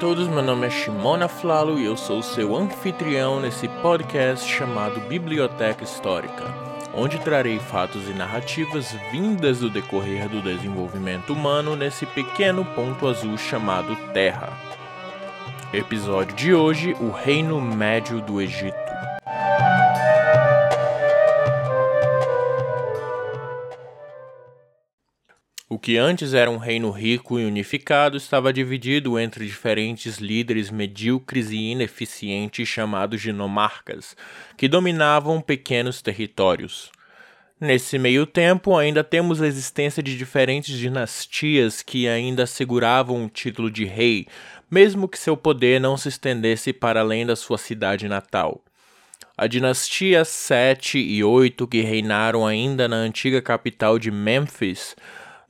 todos, 0.00 0.28
meu 0.28 0.42
nome 0.42 0.66
é 0.66 0.70
Shimona 0.70 1.28
Flalo 1.28 1.78
e 1.78 1.84
eu 1.84 1.94
sou 1.94 2.22
seu 2.22 2.56
anfitrião 2.56 3.38
nesse 3.38 3.68
podcast 3.68 4.50
chamado 4.50 4.98
Biblioteca 5.00 5.84
Histórica, 5.84 6.54
onde 6.94 7.18
trarei 7.18 7.58
fatos 7.58 8.08
e 8.08 8.14
narrativas 8.14 8.96
vindas 9.12 9.60
do 9.60 9.68
decorrer 9.68 10.26
do 10.26 10.40
desenvolvimento 10.40 11.34
humano 11.34 11.76
nesse 11.76 12.06
pequeno 12.06 12.64
ponto 12.64 13.06
azul 13.06 13.36
chamado 13.36 13.94
Terra. 14.14 14.50
Episódio 15.70 16.34
de 16.34 16.54
hoje: 16.54 16.96
O 16.98 17.10
Reino 17.10 17.60
Médio 17.60 18.22
do 18.22 18.40
Egito. 18.40 18.89
Que 25.80 25.96
antes 25.96 26.34
era 26.34 26.50
um 26.50 26.58
reino 26.58 26.90
rico 26.90 27.38
e 27.38 27.44
unificado 27.44 28.16
estava 28.16 28.52
dividido 28.52 29.18
entre 29.18 29.46
diferentes 29.46 30.18
líderes 30.18 30.70
medíocres 30.70 31.50
e 31.50 31.56
ineficientes 31.56 32.68
chamados 32.68 33.22
de 33.22 33.32
nomarcas, 33.32 34.14
que 34.56 34.68
dominavam 34.68 35.40
pequenos 35.40 36.02
territórios. 36.02 36.90
Nesse 37.58 37.98
meio 37.98 38.26
tempo, 38.26 38.76
ainda 38.76 39.04
temos 39.04 39.40
a 39.40 39.46
existência 39.46 40.02
de 40.02 40.16
diferentes 40.16 40.78
dinastias 40.78 41.82
que 41.82 42.08
ainda 42.08 42.46
seguravam 42.46 43.24
o 43.24 43.28
título 43.28 43.70
de 43.70 43.84
rei, 43.84 44.26
mesmo 44.70 45.08
que 45.08 45.18
seu 45.18 45.36
poder 45.36 45.80
não 45.80 45.96
se 45.96 46.08
estendesse 46.08 46.72
para 46.72 47.00
além 47.00 47.26
da 47.26 47.36
sua 47.36 47.58
cidade 47.58 48.08
natal. 48.08 48.62
A 49.36 49.46
dinastia 49.46 50.24
7 50.24 50.98
e 50.98 51.24
8, 51.24 51.66
que 51.66 51.80
reinaram 51.80 52.46
ainda 52.46 52.86
na 52.86 52.96
antiga 52.96 53.40
capital 53.40 53.98
de 53.98 54.10
Memphis, 54.10 54.94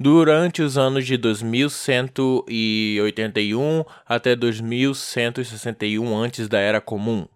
durante 0.00 0.62
os 0.62 0.78
anos 0.78 1.04
de 1.04 1.18
2181 1.18 3.84
até 4.06 4.34
2161 4.34 6.16
antes 6.16 6.48
da 6.48 6.58
Era 6.58 6.80
Comum. 6.80 7.28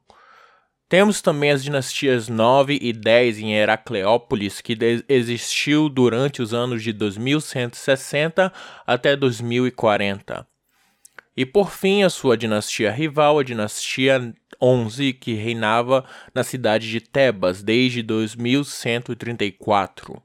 Temos 0.89 1.21
também 1.21 1.51
as 1.51 1.63
dinastias 1.63 2.27
9 2.29 2.79
e 2.81 2.95
10 2.95 3.41
em 3.41 3.55
Heracleópolis, 3.55 4.63
que 4.63 4.79
existiu 5.11 5.91
durante 5.91 6.41
os 6.41 6.55
anos 6.55 6.83
de 6.83 6.95
2160 6.95 8.51
até 8.87 9.15
2040. 9.15 10.47
E 11.37 11.45
por 11.45 11.71
fim, 11.71 12.03
a 12.03 12.09
sua 12.09 12.35
dinastia 12.35 12.91
rival, 12.91 13.41
a 13.41 13.45
dinastia 13.45 14.33
11, 14.63 15.13
que 15.13 15.35
reinava 15.35 16.03
na 16.35 16.43
cidade 16.43 16.91
de 16.91 16.99
Tebas 17.01 17.63
desde 17.63 18.03
2134. 18.03 20.24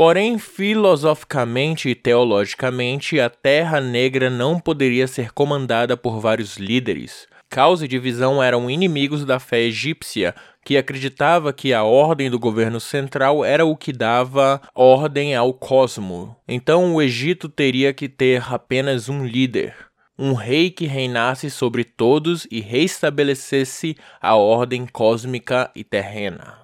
Porém, 0.00 0.38
filosoficamente 0.38 1.90
e 1.90 1.94
teologicamente, 1.94 3.20
a 3.20 3.28
Terra 3.28 3.82
Negra 3.82 4.30
não 4.30 4.58
poderia 4.58 5.06
ser 5.06 5.30
comandada 5.30 5.94
por 5.94 6.18
vários 6.18 6.56
líderes. 6.56 7.28
Caos 7.50 7.82
e 7.82 7.86
divisão 7.86 8.42
eram 8.42 8.70
inimigos 8.70 9.26
da 9.26 9.38
fé 9.38 9.60
egípcia, 9.60 10.34
que 10.64 10.78
acreditava 10.78 11.52
que 11.52 11.74
a 11.74 11.84
ordem 11.84 12.30
do 12.30 12.38
governo 12.38 12.80
central 12.80 13.44
era 13.44 13.66
o 13.66 13.76
que 13.76 13.92
dava 13.92 14.62
ordem 14.74 15.36
ao 15.36 15.52
cosmo. 15.52 16.34
Então, 16.48 16.94
o 16.94 17.02
Egito 17.02 17.46
teria 17.46 17.92
que 17.92 18.08
ter 18.08 18.42
apenas 18.50 19.10
um 19.10 19.22
líder, 19.22 19.74
um 20.18 20.32
rei 20.32 20.70
que 20.70 20.86
reinasse 20.86 21.50
sobre 21.50 21.84
todos 21.84 22.48
e 22.50 22.62
restabelecesse 22.62 23.94
a 24.18 24.34
ordem 24.34 24.86
cósmica 24.86 25.70
e 25.76 25.84
terrena. 25.84 26.59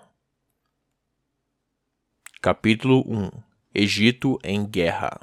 Capítulo 2.47 3.02
1 3.08 3.28
Egito 3.75 4.39
em 4.44 4.64
Guerra 4.64 5.19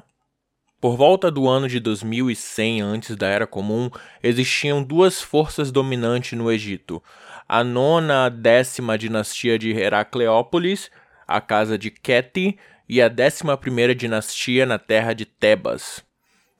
Por 0.78 0.94
volta 0.94 1.30
do 1.30 1.48
ano 1.48 1.66
de 1.66 1.80
2100 1.80 2.82
antes 2.82 3.16
da 3.16 3.26
Era 3.26 3.46
Comum, 3.46 3.88
existiam 4.22 4.82
duas 4.82 5.22
forças 5.22 5.72
dominantes 5.72 6.38
no 6.38 6.52
Egito. 6.52 7.02
A 7.48 7.64
nona 7.64 8.28
décima 8.28 8.98
dinastia 8.98 9.58
de 9.58 9.72
Heracleópolis, 9.72 10.90
a 11.26 11.40
casa 11.40 11.78
de 11.78 11.90
Keti, 11.90 12.58
e 12.86 13.00
a 13.00 13.08
décima 13.08 13.56
primeira 13.56 13.94
dinastia 13.94 14.66
na 14.66 14.78
terra 14.78 15.14
de 15.14 15.24
Tebas. 15.24 16.04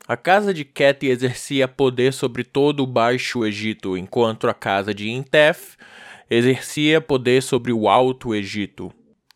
A 0.09 0.17
casa 0.17 0.55
de 0.55 0.65
Keti 0.65 1.09
exercia 1.09 1.69
poder 1.69 2.15
sobre 2.15 2.43
todo 2.43 2.85
o 2.85 2.87
Baixo 2.87 3.45
Egito, 3.45 3.99
enquanto 3.99 4.49
a 4.49 4.55
casa 4.55 4.95
de 4.95 5.11
Intef 5.11 5.77
exercia 6.31 7.03
poder 7.03 7.43
sobre 7.43 7.71
o 7.71 7.87
Alto 7.87 8.35
Egito. 8.35 8.91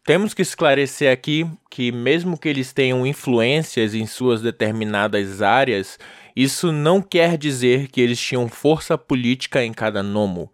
Temos 0.09 0.33
que 0.33 0.41
esclarecer 0.41 1.13
aqui 1.13 1.47
que, 1.71 1.93
mesmo 1.93 2.39
que 2.39 2.49
eles 2.49 2.73
tenham 2.73 3.07
influências 3.07 3.95
em 3.95 4.07
suas 4.07 4.41
determinadas 4.41 5.43
áreas, 5.43 5.99
isso 6.35 6.73
não 6.73 7.03
quer 7.03 7.37
dizer 7.37 7.89
que 7.89 8.01
eles 8.01 8.19
tinham 8.19 8.49
força 8.49 8.97
política 8.97 9.63
em 9.63 9.71
cada 9.71 10.03
nomo. 10.03 10.51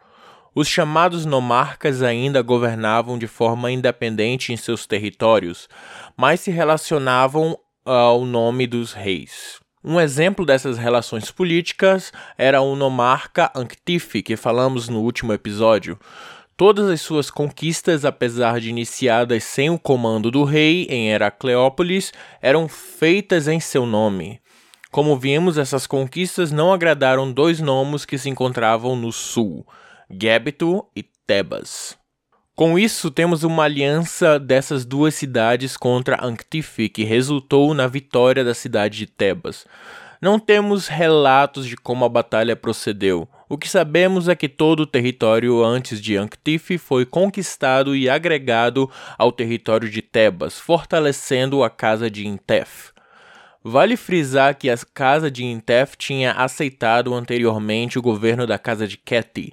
Os 0.56 0.66
chamados 0.66 1.24
nomarcas 1.24 2.02
ainda 2.02 2.42
governavam 2.42 3.16
de 3.16 3.28
forma 3.28 3.70
independente 3.70 4.52
em 4.52 4.56
seus 4.56 4.86
territórios, 4.86 5.68
mas 6.16 6.40
se 6.40 6.50
relacionavam 6.50 7.56
ao 7.84 8.24
nome 8.24 8.66
dos 8.66 8.92
reis. 8.92 9.60
Um 9.84 10.00
exemplo 10.00 10.44
dessas 10.44 10.78
relações 10.78 11.30
políticas 11.30 12.12
era 12.36 12.60
o 12.60 12.74
nomarca 12.74 13.52
Anctife, 13.54 14.20
que 14.20 14.34
falamos 14.34 14.88
no 14.88 14.98
último 14.98 15.32
episódio. 15.32 15.96
Todas 16.56 16.88
as 16.88 17.00
suas 17.00 17.30
conquistas, 17.30 18.04
apesar 18.04 18.60
de 18.60 18.70
iniciadas 18.70 19.42
sem 19.42 19.70
o 19.70 19.78
comando 19.78 20.30
do 20.30 20.44
rei 20.44 20.86
em 20.88 21.10
Heracleópolis, 21.10 22.12
eram 22.40 22.68
feitas 22.68 23.48
em 23.48 23.58
seu 23.58 23.84
nome. 23.84 24.40
Como 24.92 25.18
vimos, 25.18 25.58
essas 25.58 25.84
conquistas 25.84 26.52
não 26.52 26.72
agradaram 26.72 27.32
dois 27.32 27.58
nomos 27.58 28.04
que 28.04 28.16
se 28.16 28.30
encontravam 28.30 28.94
no 28.94 29.10
sul, 29.10 29.66
Gébito 30.08 30.86
e 30.94 31.02
Tebas. 31.26 31.98
Com 32.54 32.78
isso, 32.78 33.10
temos 33.10 33.42
uma 33.42 33.64
aliança 33.64 34.38
dessas 34.38 34.84
duas 34.84 35.16
cidades 35.16 35.76
contra 35.76 36.24
Anctife, 36.24 36.88
que 36.88 37.02
resultou 37.02 37.74
na 37.74 37.88
vitória 37.88 38.44
da 38.44 38.54
cidade 38.54 38.98
de 38.98 39.06
Tebas. 39.06 39.66
Não 40.22 40.38
temos 40.38 40.86
relatos 40.86 41.66
de 41.66 41.76
como 41.76 42.04
a 42.04 42.08
batalha 42.08 42.54
procedeu. 42.54 43.28
O 43.54 43.56
que 43.56 43.68
sabemos 43.68 44.28
é 44.28 44.34
que 44.34 44.48
todo 44.48 44.80
o 44.80 44.86
território 44.86 45.62
antes 45.62 46.02
de 46.02 46.16
Anctife 46.16 46.76
foi 46.76 47.06
conquistado 47.06 47.94
e 47.94 48.10
agregado 48.10 48.90
ao 49.16 49.30
território 49.30 49.88
de 49.88 50.02
Tebas, 50.02 50.58
fortalecendo 50.58 51.62
a 51.62 51.70
casa 51.70 52.10
de 52.10 52.26
Intef. 52.26 52.90
Vale 53.62 53.96
frisar 53.96 54.56
que 54.56 54.68
a 54.68 54.76
casa 54.92 55.30
de 55.30 55.44
Intef 55.44 55.94
tinha 55.96 56.32
aceitado 56.32 57.14
anteriormente 57.14 57.96
o 57.96 58.02
governo 58.02 58.44
da 58.44 58.58
casa 58.58 58.88
de 58.88 58.96
Keti, 58.96 59.52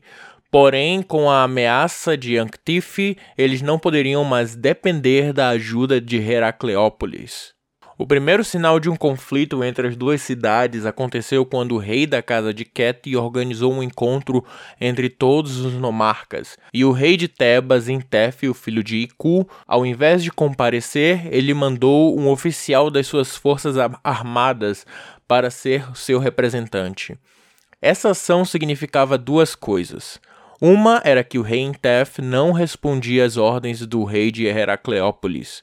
Porém, 0.50 1.04
com 1.04 1.30
a 1.30 1.44
ameaça 1.44 2.18
de 2.18 2.40
Anctife, 2.40 3.16
eles 3.38 3.62
não 3.62 3.78
poderiam 3.78 4.24
mais 4.24 4.56
depender 4.56 5.32
da 5.32 5.50
ajuda 5.50 6.02
de 6.02 6.18
Heracleópolis. 6.18 7.54
O 8.02 8.08
primeiro 8.08 8.44
sinal 8.44 8.80
de 8.80 8.90
um 8.90 8.96
conflito 8.96 9.64
entre 9.64 9.88
as 9.88 9.96
duas 9.96 10.24
cidades 10.24 10.88
aconteceu 10.88 11.46
quando 11.46 11.76
o 11.76 11.78
rei 11.78 12.08
da 12.08 12.20
casa 12.20 12.52
de 12.52 12.66
Ket 12.66 13.16
organizou 13.16 13.72
um 13.72 13.84
encontro 13.84 14.44
entre 14.82 15.08
todos 15.08 15.60
os 15.60 15.76
nomarcas, 15.76 16.58
e 16.74 16.84
o 16.84 16.92
rei 16.92 17.16
de 17.16 17.28
Tebas, 17.28 17.88
Intef, 17.88 18.50
o 18.50 18.56
filho 18.56 18.84
de 18.84 18.98
Iku, 18.98 19.48
ao 19.68 19.86
invés 19.86 20.24
de 20.24 20.32
comparecer, 20.32 21.32
ele 21.32 21.54
mandou 21.54 22.20
um 22.20 22.28
oficial 22.28 22.90
das 22.90 23.06
suas 23.06 23.36
forças 23.36 23.76
armadas 24.04 24.84
para 25.28 25.52
ser 25.52 25.86
seu 25.96 26.18
representante. 26.18 27.16
Essa 27.80 28.10
ação 28.10 28.44
significava 28.44 29.16
duas 29.16 29.54
coisas. 29.54 30.20
Uma 30.60 31.02
era 31.04 31.24
que 31.24 31.38
o 31.38 31.44
rei 31.44 31.60
Intef 31.60 32.20
não 32.20 32.52
respondia 32.52 33.26
às 33.26 33.38
ordens 33.38 33.86
do 33.86 34.04
rei 34.04 34.32
de 34.32 34.48
Heracleópolis. 34.48 35.62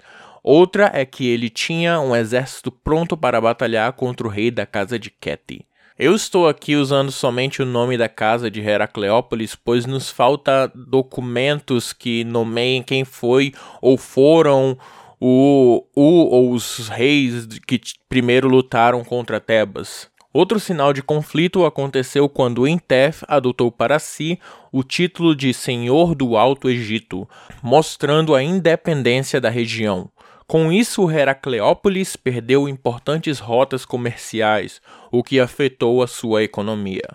Outra 0.51 0.91
é 0.95 1.05
que 1.05 1.29
ele 1.29 1.51
tinha 1.51 2.01
um 2.01 2.17
exército 2.17 2.73
pronto 2.73 3.19
para 3.19 3.39
batalhar 3.39 3.93
contra 3.93 4.27
o 4.27 4.31
rei 4.31 4.51
da 4.51 4.65
casa 4.65 4.99
de 4.99 5.11
Keti. 5.11 5.67
Eu 5.99 6.15
estou 6.15 6.49
aqui 6.49 6.75
usando 6.75 7.13
somente 7.13 7.61
o 7.61 7.67
nome 7.67 7.99
da 7.99 8.09
casa 8.09 8.51
de 8.51 8.63
Heracleópolis, 8.63 9.55
pois 9.55 9.85
nos 9.85 10.09
falta 10.09 10.73
documentos 10.75 11.93
que 11.93 12.25
nomeiem 12.25 12.83
quem 12.83 13.05
foi 13.05 13.53
ou 13.83 13.99
foram 13.99 14.79
o, 15.21 15.85
o 15.95 16.35
ou 16.35 16.53
os 16.53 16.89
reis 16.89 17.47
que 17.67 17.79
primeiro 18.09 18.49
lutaram 18.49 19.05
contra 19.05 19.39
Tebas. 19.39 20.09
Outro 20.33 20.59
sinal 20.59 20.95
de 20.95 21.03
conflito 21.03 21.67
aconteceu 21.67 22.27
quando 22.27 22.67
Intef 22.67 23.23
adotou 23.29 23.71
para 23.71 23.99
si 23.99 24.39
o 24.73 24.83
título 24.83 25.37
de 25.37 25.53
Senhor 25.53 26.15
do 26.15 26.39
Alto 26.39 26.71
Egito, 26.71 27.29
mostrando 27.63 28.35
a 28.35 28.43
independência 28.43 29.43
da 29.43 29.51
região. 29.51 30.11
Com 30.49 30.73
isso, 30.73 31.11
Heracleópolis 31.11 32.17
perdeu 32.17 32.67
importantes 32.67 33.39
rotas 33.39 33.85
comerciais, 33.85 34.81
o 35.13 35.23
que 35.23 35.39
afetou 35.39 36.03
a 36.03 36.07
sua 36.07 36.43
economia. 36.43 37.07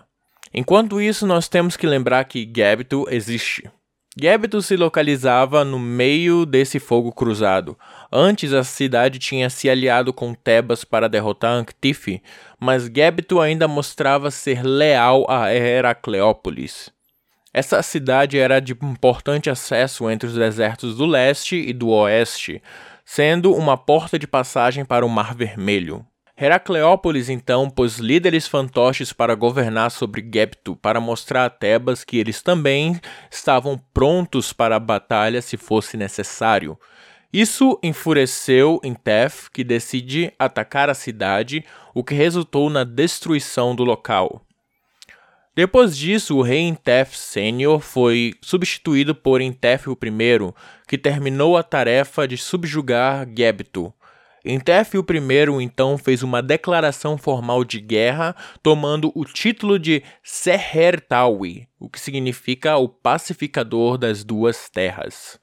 Enquanto 0.54 1.00
isso, 1.00 1.26
nós 1.26 1.48
temos 1.48 1.76
que 1.76 1.84
lembrar 1.84 2.22
que 2.26 2.48
Gébito 2.56 3.06
existe. 3.10 3.68
Gebto 4.16 4.62
se 4.62 4.76
localizava 4.76 5.64
no 5.64 5.80
meio 5.80 6.46
desse 6.46 6.78
fogo 6.78 7.10
cruzado. 7.10 7.76
Antes 8.12 8.52
a 8.52 8.62
cidade 8.62 9.18
tinha 9.18 9.50
se 9.50 9.68
aliado 9.68 10.12
com 10.12 10.32
Tebas 10.32 10.84
para 10.84 11.08
derrotar 11.08 11.50
Anctife, 11.54 12.22
mas 12.60 12.84
Gebto 12.84 13.40
ainda 13.40 13.66
mostrava 13.66 14.30
ser 14.30 14.62
leal 14.62 15.26
a 15.28 15.52
Heracleópolis. 15.52 16.88
Essa 17.52 17.82
cidade 17.82 18.38
era 18.38 18.60
de 18.60 18.72
importante 18.80 19.50
acesso 19.50 20.08
entre 20.08 20.28
os 20.28 20.34
desertos 20.34 20.96
do 20.96 21.06
leste 21.06 21.56
e 21.56 21.72
do 21.72 21.88
oeste, 21.88 22.62
sendo 23.04 23.54
uma 23.54 23.76
porta 23.76 24.18
de 24.18 24.26
passagem 24.26 24.84
para 24.84 25.04
o 25.04 25.08
Mar 25.08 25.34
Vermelho. 25.34 26.04
Heracleópolis 26.36 27.28
então 27.28 27.70
pôs 27.70 27.98
líderes 27.98 28.48
fantoches 28.48 29.12
para 29.12 29.36
governar 29.36 29.90
sobre 29.90 30.28
Gepto, 30.32 30.74
para 30.74 31.00
mostrar 31.00 31.44
a 31.44 31.50
Tebas 31.50 32.02
que 32.02 32.18
eles 32.18 32.42
também 32.42 33.00
estavam 33.30 33.80
prontos 33.92 34.52
para 34.52 34.74
a 34.74 34.80
batalha 34.80 35.40
se 35.40 35.56
fosse 35.56 35.96
necessário. 35.96 36.76
Isso 37.32 37.78
enfureceu 37.82 38.80
Intef, 38.82 39.48
que 39.52 39.62
decide 39.62 40.32
atacar 40.38 40.90
a 40.90 40.94
cidade, 40.94 41.64
o 41.94 42.02
que 42.02 42.14
resultou 42.14 42.68
na 42.68 42.82
destruição 42.82 43.74
do 43.74 43.84
local. 43.84 44.40
Depois 45.56 45.96
disso, 45.96 46.36
o 46.36 46.42
rei 46.42 46.62
Intef 46.62 47.16
Sênior 47.16 47.78
foi 47.78 48.34
substituído 48.42 49.14
por 49.14 49.40
Intef 49.40 49.86
I, 49.88 49.94
que 50.88 50.98
terminou 50.98 51.56
a 51.56 51.62
tarefa 51.62 52.26
de 52.26 52.36
subjugar 52.36 53.24
Gebto. 53.36 53.94
Intef 54.44 54.94
I 54.96 55.62
então 55.62 55.96
fez 55.96 56.24
uma 56.24 56.42
declaração 56.42 57.16
formal 57.16 57.64
de 57.64 57.80
guerra, 57.80 58.34
tomando 58.64 59.12
o 59.14 59.24
título 59.24 59.78
de 59.78 60.02
Sehertawi, 60.24 61.68
o 61.78 61.88
que 61.88 62.00
significa 62.00 62.76
o 62.76 62.88
pacificador 62.88 63.96
das 63.96 64.24
duas 64.24 64.68
terras. 64.68 65.38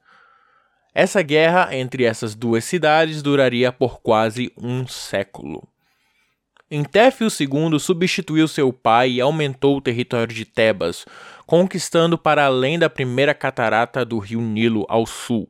Essa 0.93 1.21
guerra 1.21 1.73
entre 1.73 2.03
essas 2.03 2.35
duas 2.35 2.65
cidades 2.65 3.23
duraria 3.23 3.71
por 3.71 4.01
quase 4.01 4.51
um 4.57 4.85
século. 4.85 5.70
Entéfio 6.73 7.27
II 7.27 7.77
substituiu 7.77 8.47
seu 8.47 8.71
pai 8.71 9.11
e 9.11 9.21
aumentou 9.21 9.75
o 9.75 9.81
território 9.81 10.33
de 10.33 10.45
Tebas, 10.45 11.05
conquistando 11.45 12.17
para 12.17 12.45
além 12.45 12.79
da 12.79 12.89
primeira 12.89 13.33
catarata 13.33 14.05
do 14.05 14.17
rio 14.19 14.39
Nilo 14.39 14.85
ao 14.87 15.05
sul. 15.05 15.49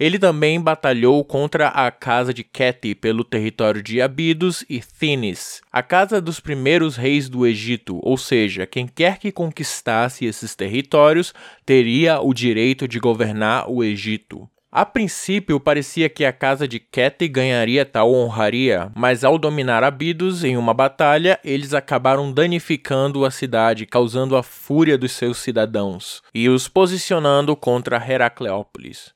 Ele 0.00 0.18
também 0.18 0.58
batalhou 0.58 1.22
contra 1.22 1.68
a 1.68 1.90
casa 1.90 2.32
de 2.32 2.42
Keti 2.42 2.94
pelo 2.94 3.22
território 3.22 3.82
de 3.82 4.00
Abidos 4.00 4.64
e 4.66 4.80
Thinis, 4.80 5.60
a 5.70 5.82
casa 5.82 6.18
dos 6.18 6.40
primeiros 6.40 6.96
reis 6.96 7.28
do 7.28 7.46
Egito, 7.46 8.00
ou 8.02 8.16
seja, 8.16 8.66
quem 8.66 8.88
quer 8.88 9.18
que 9.18 9.30
conquistasse 9.30 10.24
esses 10.24 10.54
territórios 10.54 11.34
teria 11.66 12.22
o 12.22 12.32
direito 12.32 12.88
de 12.88 12.98
governar 12.98 13.70
o 13.70 13.84
Egito. 13.84 14.48
A 14.76 14.84
princípio, 14.84 15.60
parecia 15.60 16.08
que 16.08 16.24
a 16.24 16.32
casa 16.32 16.66
de 16.66 16.80
Keti 16.80 17.28
ganharia 17.28 17.86
tal 17.86 18.12
honraria, 18.12 18.90
mas 18.92 19.22
ao 19.22 19.38
dominar 19.38 19.84
Abidos 19.84 20.42
em 20.42 20.56
uma 20.56 20.74
batalha, 20.74 21.38
eles 21.44 21.72
acabaram 21.72 22.32
danificando 22.32 23.24
a 23.24 23.30
cidade, 23.30 23.86
causando 23.86 24.36
a 24.36 24.42
fúria 24.42 24.98
dos 24.98 25.12
seus 25.12 25.38
cidadãos 25.38 26.22
e 26.34 26.48
os 26.48 26.66
posicionando 26.66 27.54
contra 27.54 28.04
Heracleópolis. 28.04 29.14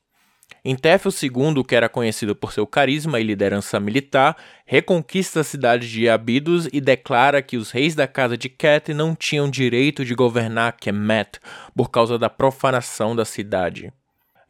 Intefel 0.64 1.10
II, 1.10 1.64
que 1.64 1.74
era 1.74 1.88
conhecido 1.88 2.36
por 2.36 2.52
seu 2.52 2.64
carisma 2.64 3.18
e 3.18 3.24
liderança 3.24 3.80
militar, 3.80 4.36
reconquista 4.64 5.40
a 5.40 5.44
cidade 5.44 5.90
de 5.90 6.08
Abidos 6.08 6.68
e 6.72 6.80
declara 6.80 7.42
que 7.42 7.56
os 7.56 7.72
reis 7.72 7.96
da 7.96 8.06
casa 8.06 8.38
de 8.38 8.48
Ket 8.48 8.94
não 8.94 9.12
tinham 9.12 9.50
direito 9.50 10.04
de 10.04 10.14
governar 10.14 10.76
Kemet 10.76 11.40
por 11.74 11.90
causa 11.90 12.16
da 12.16 12.30
profanação 12.30 13.16
da 13.16 13.24
cidade. 13.24 13.92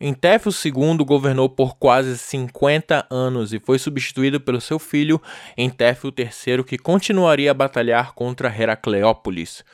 Entéfio 0.01 0.53
II 0.53 0.99
governou 1.05 1.49
por 1.49 1.77
quase 1.77 2.17
50 2.17 3.07
anos 3.11 3.53
e 3.53 3.59
foi 3.59 3.81
substituído 3.81 4.41
pelo 4.41 4.61
seu 4.61 4.79
filho 4.79 5.21
Entéfio 5.57 6.15
III, 6.17 6.63
que 6.63 6.79
continuaria 6.79 7.51
a 7.51 7.55
batalhar 7.55 8.15
contra 8.15 8.49
Heracleópolis. 8.49 9.65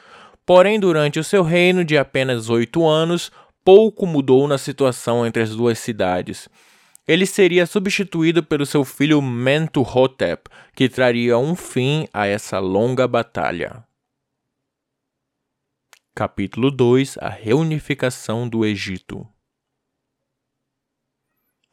Porém, 0.46 0.80
durante 0.80 1.18
o 1.18 1.24
seu 1.24 1.42
reino 1.42 1.84
de 1.84 1.98
apenas 1.98 2.48
oito 2.48 2.86
anos, 2.86 3.30
pouco 3.62 4.06
mudou 4.06 4.48
na 4.48 4.56
situação 4.56 5.26
entre 5.26 5.42
as 5.42 5.50
duas 5.50 5.78
cidades. 5.78 6.48
Ele 7.06 7.26
seria 7.26 7.66
substituído 7.66 8.42
pelo 8.42 8.64
seu 8.64 8.82
filho 8.82 9.20
Mentuhotep, 9.20 10.48
que 10.74 10.88
traria 10.88 11.36
um 11.36 11.54
fim 11.54 12.08
a 12.14 12.26
essa 12.26 12.58
longa 12.58 13.06
batalha. 13.06 13.84
Capítulo 16.14 16.70
2 16.70 17.18
A 17.18 17.28
reunificação 17.28 18.48
do 18.48 18.64
Egito 18.64 19.28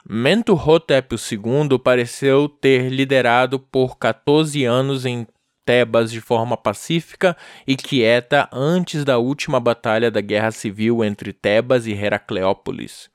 Mentuhotep 0.09 1.15
II 1.15 1.77
pareceu 1.77 2.49
ter 2.49 2.89
liderado 2.89 3.59
por 3.59 3.97
14 3.97 4.65
anos 4.65 5.05
em 5.05 5.27
Tebas 5.63 6.11
de 6.11 6.19
forma 6.19 6.57
pacífica 6.57 7.37
e 7.67 7.75
quieta 7.75 8.49
antes 8.51 9.05
da 9.05 9.19
última 9.19 9.59
batalha 9.59 10.09
da 10.09 10.19
Guerra 10.19 10.51
Civil 10.51 11.03
entre 11.03 11.31
Tebas 11.31 11.85
e 11.85 11.91
Heracleópolis. 11.91 13.11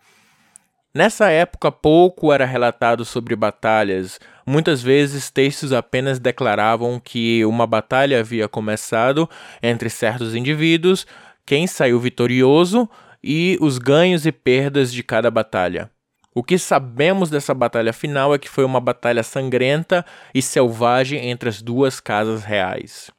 Nessa 0.94 1.28
época, 1.28 1.70
pouco 1.70 2.32
era 2.32 2.46
relatado 2.46 3.04
sobre 3.04 3.36
batalhas. 3.36 4.18
Muitas 4.46 4.80
vezes, 4.80 5.28
textos 5.28 5.72
apenas 5.72 6.18
declaravam 6.18 6.98
que 6.98 7.44
uma 7.44 7.66
batalha 7.66 8.20
havia 8.20 8.48
começado 8.48 9.28
entre 9.62 9.90
certos 9.90 10.34
indivíduos, 10.34 11.06
quem 11.44 11.66
saiu 11.66 12.00
vitorioso 12.00 12.88
e 13.22 13.58
os 13.60 13.76
ganhos 13.76 14.24
e 14.24 14.32
perdas 14.32 14.90
de 14.90 15.02
cada 15.02 15.30
batalha. 15.30 15.90
O 16.36 16.42
que 16.42 16.58
sabemos 16.58 17.30
dessa 17.30 17.54
batalha 17.54 17.94
final 17.94 18.34
é 18.34 18.38
que 18.38 18.46
foi 18.46 18.62
uma 18.62 18.78
batalha 18.78 19.22
sangrenta 19.22 20.04
e 20.34 20.42
selvagem 20.42 21.30
entre 21.30 21.48
as 21.48 21.62
duas 21.62 21.98
casas 21.98 22.44
reais. 22.44 23.10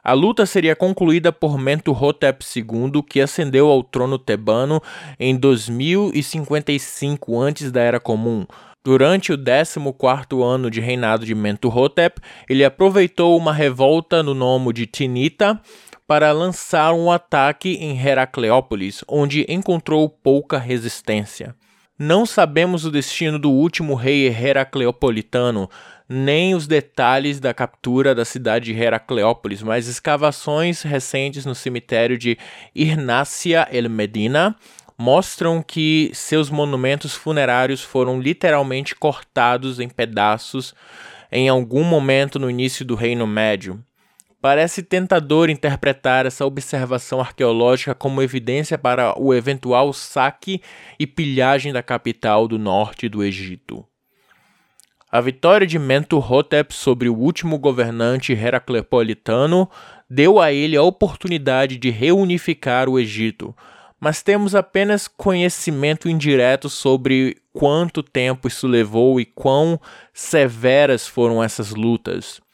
A 0.00 0.12
luta 0.12 0.46
seria 0.46 0.76
concluída 0.76 1.32
por 1.32 1.58
Mentuhotep 1.58 2.44
II, 2.54 3.02
que 3.02 3.20
ascendeu 3.20 3.66
ao 3.66 3.82
trono 3.82 4.16
tebano 4.16 4.80
em 5.18 5.36
2055 5.36 7.36
antes 7.36 7.72
da 7.72 7.80
Era 7.80 7.98
Comum. 7.98 8.46
Durante 8.84 9.32
o 9.32 9.36
14º 9.36 10.44
ano 10.44 10.70
de 10.70 10.80
reinado 10.80 11.26
de 11.26 11.34
Mentuhotep, 11.34 12.20
ele 12.48 12.64
aproveitou 12.64 13.36
uma 13.36 13.52
revolta 13.52 14.22
no 14.22 14.34
nome 14.34 14.72
de 14.72 14.86
Tinita 14.86 15.60
para 16.06 16.30
lançar 16.30 16.92
um 16.92 17.10
ataque 17.10 17.70
em 17.70 18.00
Heracleópolis, 18.00 19.02
onde 19.08 19.44
encontrou 19.48 20.08
pouca 20.08 20.58
resistência. 20.58 21.56
Não 21.98 22.26
sabemos 22.26 22.84
o 22.84 22.90
destino 22.90 23.38
do 23.38 23.50
último 23.50 23.94
rei 23.94 24.26
Heracleopolitano, 24.26 25.70
nem 26.06 26.54
os 26.54 26.66
detalhes 26.66 27.40
da 27.40 27.54
captura 27.54 28.14
da 28.14 28.22
cidade 28.22 28.66
de 28.66 28.78
Heracleópolis, 28.78 29.62
mas 29.62 29.88
escavações 29.88 30.82
recentes 30.82 31.46
no 31.46 31.54
cemitério 31.54 32.18
de 32.18 32.36
Irnácia 32.74 33.66
el 33.72 33.88
Medina 33.88 34.54
mostram 34.98 35.62
que 35.62 36.10
seus 36.12 36.50
monumentos 36.50 37.14
funerários 37.14 37.82
foram 37.82 38.20
literalmente 38.20 38.94
cortados 38.94 39.80
em 39.80 39.88
pedaços 39.88 40.74
em 41.32 41.48
algum 41.48 41.82
momento 41.82 42.38
no 42.38 42.50
início 42.50 42.84
do 42.84 42.94
Reino 42.94 43.26
Médio. 43.26 43.82
Parece 44.46 44.80
tentador 44.80 45.50
interpretar 45.50 46.24
essa 46.24 46.46
observação 46.46 47.20
arqueológica 47.20 47.96
como 47.96 48.22
evidência 48.22 48.78
para 48.78 49.12
o 49.20 49.34
eventual 49.34 49.92
saque 49.92 50.62
e 51.00 51.04
pilhagem 51.04 51.72
da 51.72 51.82
capital 51.82 52.46
do 52.46 52.56
norte 52.56 53.08
do 53.08 53.24
Egito. 53.24 53.84
A 55.10 55.20
vitória 55.20 55.66
de 55.66 55.80
Mentuhotep 55.80 56.72
sobre 56.72 57.08
o 57.08 57.18
último 57.18 57.58
governante 57.58 58.32
heracleopolitano 58.32 59.68
deu 60.08 60.40
a 60.40 60.52
ele 60.52 60.76
a 60.76 60.82
oportunidade 60.84 61.76
de 61.76 61.90
reunificar 61.90 62.88
o 62.88 63.00
Egito, 63.00 63.52
mas 63.98 64.22
temos 64.22 64.54
apenas 64.54 65.08
conhecimento 65.08 66.08
indireto 66.08 66.68
sobre 66.68 67.36
quanto 67.52 68.00
tempo 68.00 68.46
isso 68.46 68.68
levou 68.68 69.20
e 69.20 69.24
quão 69.24 69.80
severas 70.14 71.04
foram 71.04 71.42
essas 71.42 71.74
lutas. 71.74 72.45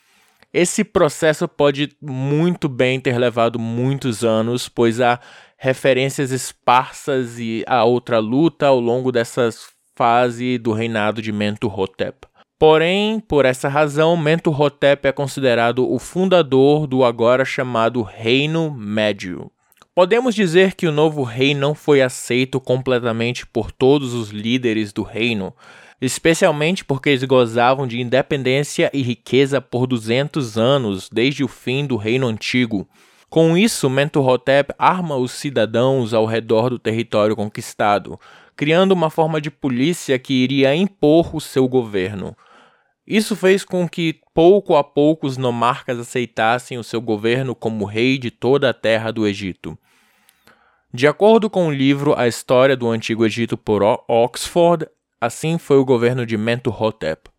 Esse 0.53 0.85
processo 0.85 1.49
pode 1.49 1.97
muito 2.01 2.69
bem 2.69 3.01
ter 3.01 3.17
levado 3.17 3.59
muitos 3.59 4.23
anos, 4.23 4.69
pois 4.69 5.01
há 5.01 5.19
referências 5.57 6.31
esparsas 6.31 7.39
e 7.39 7.65
a 7.67 7.85
outra 7.85 8.19
luta 8.19 8.67
ao 8.67 8.79
longo 8.79 9.11
dessa 9.11 9.49
fase 9.97 10.59
do 10.59 10.73
reinado 10.73 11.23
de 11.23 11.33
Mentuhotep. 11.33 12.27
Porém, 12.59 13.19
por 13.19 13.47
essa 13.47 13.67
razão, 13.69 14.17
Mentuhotep 14.17 15.09
é 15.09 15.13
considerado 15.13 15.91
o 15.91 15.99
fundador 15.99 16.87
do 16.87 17.03
agora 17.03 17.45
chamado 17.45 18.03
Reino 18.03 18.71
Médio. 18.71 19.51
Podemos 19.95 20.35
dizer 20.35 20.75
que 20.75 20.87
o 20.87 20.93
novo 20.93 21.23
rei 21.23 21.55
não 21.55 21.75
foi 21.75 22.03
aceito 22.03 22.61
completamente 22.61 23.47
por 23.47 23.73
todos 23.73 24.15
os 24.15 24.31
líderes 24.31 24.93
do 24.93 25.03
reino, 25.03 25.55
especialmente 26.03 26.85
porque 26.85 27.11
eles 27.11 27.23
gozavam 27.23 27.87
de 27.87 28.01
independência 28.01 28.91
e 28.93 29.03
riqueza 29.03 29.61
por 29.61 29.87
200 29.87 30.59
anos, 30.59 31.09
desde 31.09 31.45
o 31.45 31.49
fim 31.49 31.87
do 31.87 31.97
Reino 31.97 32.27
Antigo. 32.27 32.89
Com 33.31 33.57
isso, 33.57 33.89
Mentuhotep 33.89 34.75
arma 34.77 35.17
os 35.17 35.31
cidadãos 35.31 36.13
ao 36.13 36.27
redor 36.27 36.71
do 36.71 36.79
território 36.79 37.37
conquistado, 37.37 38.19
criando 38.57 38.91
uma 38.91 39.11
forma 39.11 39.41
de 39.41 39.49
polícia 39.49 40.19
que 40.19 40.35
iria 40.35 40.75
impor 40.75 41.35
o 41.37 41.41
seu 41.41 41.69
governo. 41.69 42.37
Isso 43.07 43.37
fez 43.37 43.65
com 43.65 43.89
que 43.89 44.21
pouco 44.35 44.75
a 44.75 44.83
pouco 44.83 45.29
os 45.29 45.37
nomarcas 45.37 46.01
aceitassem 46.01 46.79
o 46.79 46.85
seu 46.85 47.01
governo 47.01 47.55
como 47.55 47.85
rei 47.85 48.19
de 48.19 48.31
toda 48.31 48.71
a 48.71 48.75
terra 48.75 49.13
do 49.13 49.25
Egito. 49.25 49.79
De 50.93 51.07
acordo 51.07 51.49
com 51.49 51.69
o 51.69 51.73
livro 51.73 52.15
A 52.19 52.27
História 52.27 52.77
do 52.77 52.89
Antigo 52.89 53.25
Egito 53.25 53.57
por 53.57 53.83
Oxford, 54.09 54.87
assim 55.23 55.57
foi 55.57 55.77
o 55.77 55.85
governo 55.85 56.27
de 56.27 56.37
Mentuhotep. 56.37 57.31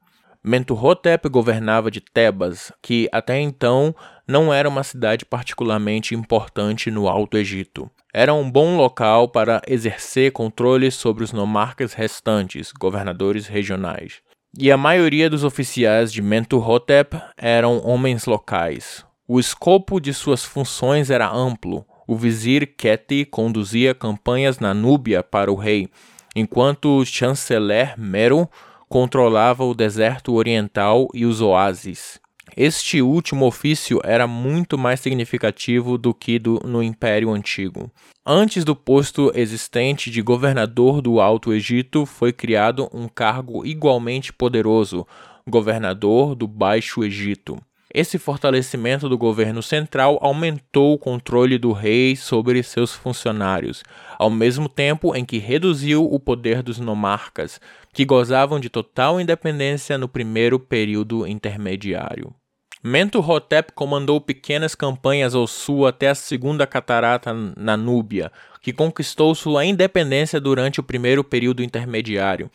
Mentuhotep 0.41 1.27
governava 1.27 1.91
de 1.91 1.99
Tebas, 1.99 2.71
que 2.81 3.09
até 3.11 3.41
então 3.41 3.93
não 4.25 4.53
era 4.53 4.69
uma 4.69 4.83
cidade 4.83 5.25
particularmente 5.25 6.15
importante 6.15 6.89
no 6.89 7.09
Alto 7.09 7.37
Egito. 7.37 7.91
Era 8.13 8.33
um 8.33 8.49
bom 8.49 8.77
local 8.77 9.27
para 9.27 9.61
exercer 9.67 10.31
controle 10.31 10.91
sobre 10.91 11.25
os 11.25 11.33
nomarcas 11.33 11.93
restantes, 11.93 12.71
governadores 12.71 13.47
regionais. 13.47 14.21
E 14.57 14.71
a 14.71 14.77
maioria 14.77 15.29
dos 15.29 15.43
oficiais 15.43 16.13
de 16.13 16.21
Mentuhotep 16.21 17.21
eram 17.35 17.85
homens 17.85 18.25
locais. 18.25 19.05
O 19.27 19.41
escopo 19.41 19.99
de 19.99 20.13
suas 20.13 20.45
funções 20.45 21.09
era 21.09 21.29
amplo. 21.29 21.85
O 22.07 22.15
vizir 22.15 22.75
Keti 22.77 23.25
conduzia 23.25 23.93
campanhas 23.93 24.59
na 24.59 24.73
Núbia 24.73 25.21
para 25.21 25.51
o 25.51 25.55
rei, 25.55 25.89
enquanto 26.35 26.97
o 26.97 27.05
chanceler 27.05 27.93
Meru 27.97 28.49
controlava 28.89 29.63
o 29.63 29.73
deserto 29.73 30.33
oriental 30.33 31.07
e 31.13 31.25
os 31.25 31.41
oásis. 31.41 32.21
Este 32.55 33.01
último 33.01 33.45
ofício 33.45 33.99
era 34.03 34.27
muito 34.27 34.77
mais 34.77 34.99
significativo 34.99 35.97
do 35.97 36.13
que 36.13 36.37
do, 36.37 36.61
no 36.63 36.83
Império 36.83 37.31
Antigo. 37.31 37.89
Antes 38.25 38.63
do 38.63 38.75
posto 38.75 39.31
existente 39.33 40.11
de 40.11 40.21
governador 40.21 41.01
do 41.01 41.19
Alto 41.19 41.51
Egito, 41.51 42.05
foi 42.05 42.31
criado 42.31 42.87
um 42.93 43.07
cargo 43.07 43.65
igualmente 43.65 44.31
poderoso, 44.31 45.07
governador 45.47 46.35
do 46.35 46.47
Baixo 46.47 47.03
Egito. 47.03 47.57
Esse 47.93 48.17
fortalecimento 48.17 49.07
do 49.07 49.17
governo 49.17 49.61
central 49.61 50.17
aumentou 50.21 50.93
o 50.93 50.97
controle 50.97 51.59
do 51.59 51.71
rei 51.71 52.15
sobre 52.15 52.63
seus 52.63 52.91
funcionários, 52.93 53.83
ao 54.23 54.29
mesmo 54.29 54.69
tempo 54.69 55.13
em 55.13 55.25
que 55.25 55.37
reduziu 55.37 56.05
o 56.05 56.17
poder 56.17 56.63
dos 56.63 56.79
nomarcas, 56.79 57.59
que 57.91 58.05
gozavam 58.05 58.57
de 58.57 58.69
total 58.69 59.19
independência 59.19 59.97
no 59.97 60.07
primeiro 60.07 60.57
período 60.57 61.27
intermediário. 61.27 62.33
Mentuhotep 62.81 63.73
comandou 63.73 64.21
pequenas 64.21 64.75
campanhas 64.75 65.35
ao 65.35 65.45
sul 65.45 65.85
até 65.85 66.07
a 66.07 66.15
segunda 66.15 66.65
catarata 66.65 67.33
na 67.57 67.75
Núbia, 67.75 68.31
que 68.61 68.71
conquistou 68.71 69.35
sua 69.35 69.65
independência 69.65 70.39
durante 70.39 70.79
o 70.79 70.83
primeiro 70.83 71.21
período 71.21 71.61
intermediário, 71.61 72.49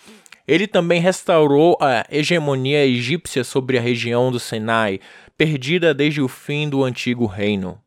ele 0.49 0.67
também 0.67 0.99
restaurou 0.99 1.77
a 1.79 2.07
hegemonia 2.11 2.87
egípcia 2.87 3.45
sobre 3.45 3.77
a 3.77 3.83
região 3.83 4.33
do 4.33 4.41
Sinai, 4.41 4.99
perdida 5.37 5.93
desde 5.93 6.23
o 6.23 6.27
fim 6.27 6.71
do 6.71 6.83
antigo 6.83 7.27
reino. 7.27 7.79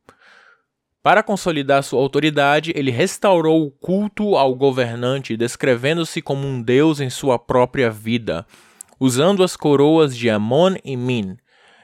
Para 1.03 1.23
consolidar 1.23 1.81
sua 1.81 1.99
autoridade, 1.99 2.71
ele 2.75 2.91
restaurou 2.91 3.65
o 3.65 3.71
culto 3.71 4.35
ao 4.35 4.53
governante, 4.53 5.35
descrevendo-se 5.35 6.21
como 6.21 6.45
um 6.45 6.61
deus 6.61 6.99
em 6.99 7.09
sua 7.09 7.39
própria 7.39 7.89
vida, 7.89 8.45
usando 8.99 9.43
as 9.43 9.55
coroas 9.55 10.15
de 10.15 10.29
Amon 10.29 10.75
e 10.85 10.95
Min. 10.95 11.37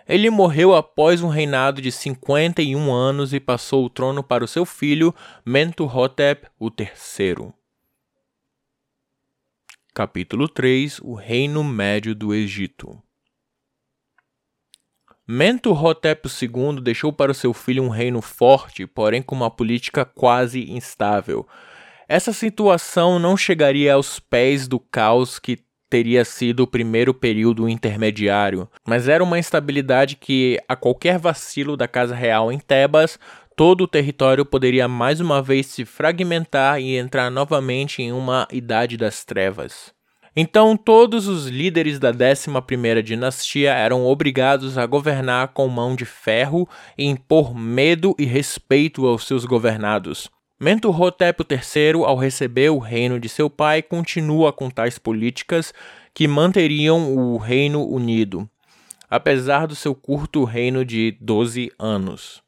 Ele 0.08 0.30
morreu 0.30 0.76
após 0.76 1.24
um 1.24 1.30
reinado 1.30 1.82
de 1.82 1.92
51 1.92 2.94
anos 2.94 3.34
e 3.34 3.40
passou 3.40 3.86
o 3.86 3.90
trono 3.90 4.24
para 4.24 4.44
o 4.44 4.48
seu 4.48 4.66
filho 4.66 5.14
Mentuhotep 5.44 6.48
III. 6.62 7.52
Capítulo 9.96 10.48
3 10.48 11.00
O 11.00 11.16
Reino 11.16 11.64
Médio 11.64 12.14
do 12.14 12.36
Egito 12.36 13.02
Mentuhotep 15.30 16.30
II 16.42 16.80
deixou 16.82 17.12
para 17.12 17.34
seu 17.34 17.54
filho 17.54 17.84
um 17.84 17.90
reino 17.90 18.22
forte, 18.22 18.88
porém 18.88 19.22
com 19.22 19.36
uma 19.36 19.52
política 19.52 20.06
quase 20.06 20.72
instável. 20.72 21.46
Essa 22.08 22.32
situação 22.32 23.20
não 23.20 23.36
chegaria 23.36 23.96
aos 23.96 24.22
pés 24.22 24.70
do 24.70 24.80
caos 24.80 25.38
que 25.38 25.60
teria 25.90 26.24
sido 26.24 26.62
o 26.62 26.68
primeiro 26.68 27.14
período 27.14 27.68
intermediário, 27.68 28.70
mas 28.88 29.10
era 29.10 29.22
uma 29.22 29.38
instabilidade 29.38 30.16
que, 30.16 30.58
a 30.66 30.78
qualquer 30.78 31.20
vacilo 31.20 31.76
da 31.76 31.90
Casa 31.90 32.16
Real 32.16 32.50
em 32.50 32.60
Tebas, 32.60 33.20
todo 33.54 33.82
o 33.82 33.88
território 33.88 34.46
poderia 34.46 34.88
mais 34.88 35.20
uma 35.20 35.42
vez 35.42 35.66
se 35.66 35.84
fragmentar 35.84 36.80
e 36.80 36.96
entrar 36.96 37.30
novamente 37.30 38.02
em 38.02 38.14
uma 38.14 38.48
Idade 38.50 38.96
das 38.96 39.26
Trevas. 39.26 39.97
Então, 40.40 40.78
todos 40.78 41.28
os 41.28 41.48
líderes 41.48 41.98
da 41.98 42.14
11ª 42.14 43.02
dinastia 43.02 43.74
eram 43.74 44.06
obrigados 44.06 44.78
a 44.78 44.86
governar 44.86 45.48
com 45.48 45.68
mão 45.68 45.96
de 45.96 46.06
ferro 46.06 46.70
e 46.96 47.08
impor 47.08 47.56
medo 47.56 48.14
e 48.20 48.24
respeito 48.24 49.08
aos 49.08 49.26
seus 49.26 49.46
governados. 49.46 50.30
Mentuhotep 50.60 51.44
III, 51.50 52.04
ao 52.06 52.16
receber 52.16 52.70
o 52.70 52.78
reino 52.78 53.20
de 53.20 53.28
seu 53.28 53.50
pai, 53.50 53.82
continua 53.82 54.54
com 54.54 54.70
tais 54.70 55.00
políticas 55.00 55.74
que 56.14 56.28
manteriam 56.28 57.18
o 57.18 57.38
reino 57.38 57.84
unido, 57.84 58.48
apesar 59.10 59.66
do 59.66 59.74
seu 59.74 59.96
curto 59.96 60.44
reino 60.44 60.86
de 60.86 61.18
12 61.20 61.72
anos. 61.80 62.44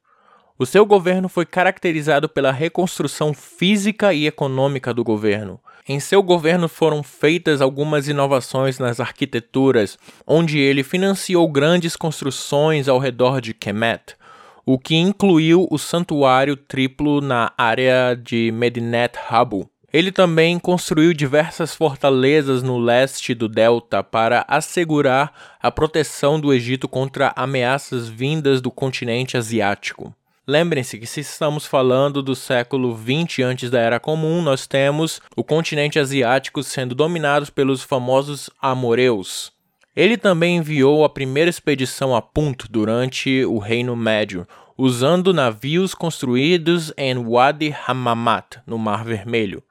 O 0.59 0.65
seu 0.65 0.85
governo 0.85 1.27
foi 1.27 1.45
caracterizado 1.45 2.29
pela 2.29 2.51
reconstrução 2.51 3.33
física 3.33 4.13
e 4.13 4.27
econômica 4.27 4.93
do 4.93 5.03
governo. 5.03 5.59
Em 5.91 5.99
seu 5.99 6.21
governo 6.21 6.69
foram 6.69 7.01
feitas 7.01 7.61
algumas 7.61 8.07
inovações 8.07 8.77
nas 8.77 8.99
arquiteturas, 8.99 9.97
onde 10.27 10.59
ele 10.59 10.83
financiou 10.83 11.47
grandes 11.47 11.95
construções 11.95 12.87
ao 12.87 12.99
redor 12.99 13.41
de 13.41 13.55
Kemet, 13.55 14.15
o 14.63 14.77
que 14.77 14.95
incluiu 14.95 15.67
o 15.71 15.79
santuário 15.79 16.55
triplo 16.55 17.21
na 17.21 17.51
área 17.57 18.13
de 18.13 18.51
Medinet 18.51 19.17
Habu. 19.27 19.67
Ele 19.91 20.11
também 20.11 20.59
construiu 20.59 21.11
diversas 21.11 21.73
fortalezas 21.73 22.61
no 22.61 22.77
leste 22.77 23.33
do 23.33 23.49
delta 23.49 24.03
para 24.03 24.45
assegurar 24.47 25.33
a 25.59 25.71
proteção 25.71 26.39
do 26.39 26.53
Egito 26.53 26.87
contra 26.87 27.33
ameaças 27.35 28.07
vindas 28.07 28.61
do 28.61 28.69
continente 28.69 29.35
asiático. 29.35 30.13
Lembrem-se 30.49 30.97
que 30.97 31.05
se 31.05 31.19
estamos 31.19 31.67
falando 31.67 32.23
do 32.23 32.35
século 32.35 32.95
20 32.95 33.43
antes 33.43 33.69
da 33.69 33.79
Era 33.79 33.99
Comum, 33.99 34.41
nós 34.41 34.65
temos 34.65 35.21
o 35.35 35.43
continente 35.43 35.99
asiático 35.99 36.63
sendo 36.63 36.95
dominado 36.95 37.51
pelos 37.51 37.83
famosos 37.83 38.49
amoreus. 38.59 39.51
Ele 39.95 40.17
também 40.17 40.57
enviou 40.57 41.05
a 41.05 41.09
primeira 41.09 41.51
expedição 41.51 42.15
a 42.15 42.21
Punt 42.23 42.63
durante 42.67 43.45
o 43.45 43.59
Reino 43.59 43.95
Médio, 43.95 44.47
usando 44.75 45.35
navios 45.35 45.93
construídos 45.93 46.91
em 46.97 47.15
Wadi 47.15 47.71
Hammamat, 47.87 48.57
no 48.65 48.79
Mar 48.79 49.05
Vermelho. 49.05 49.61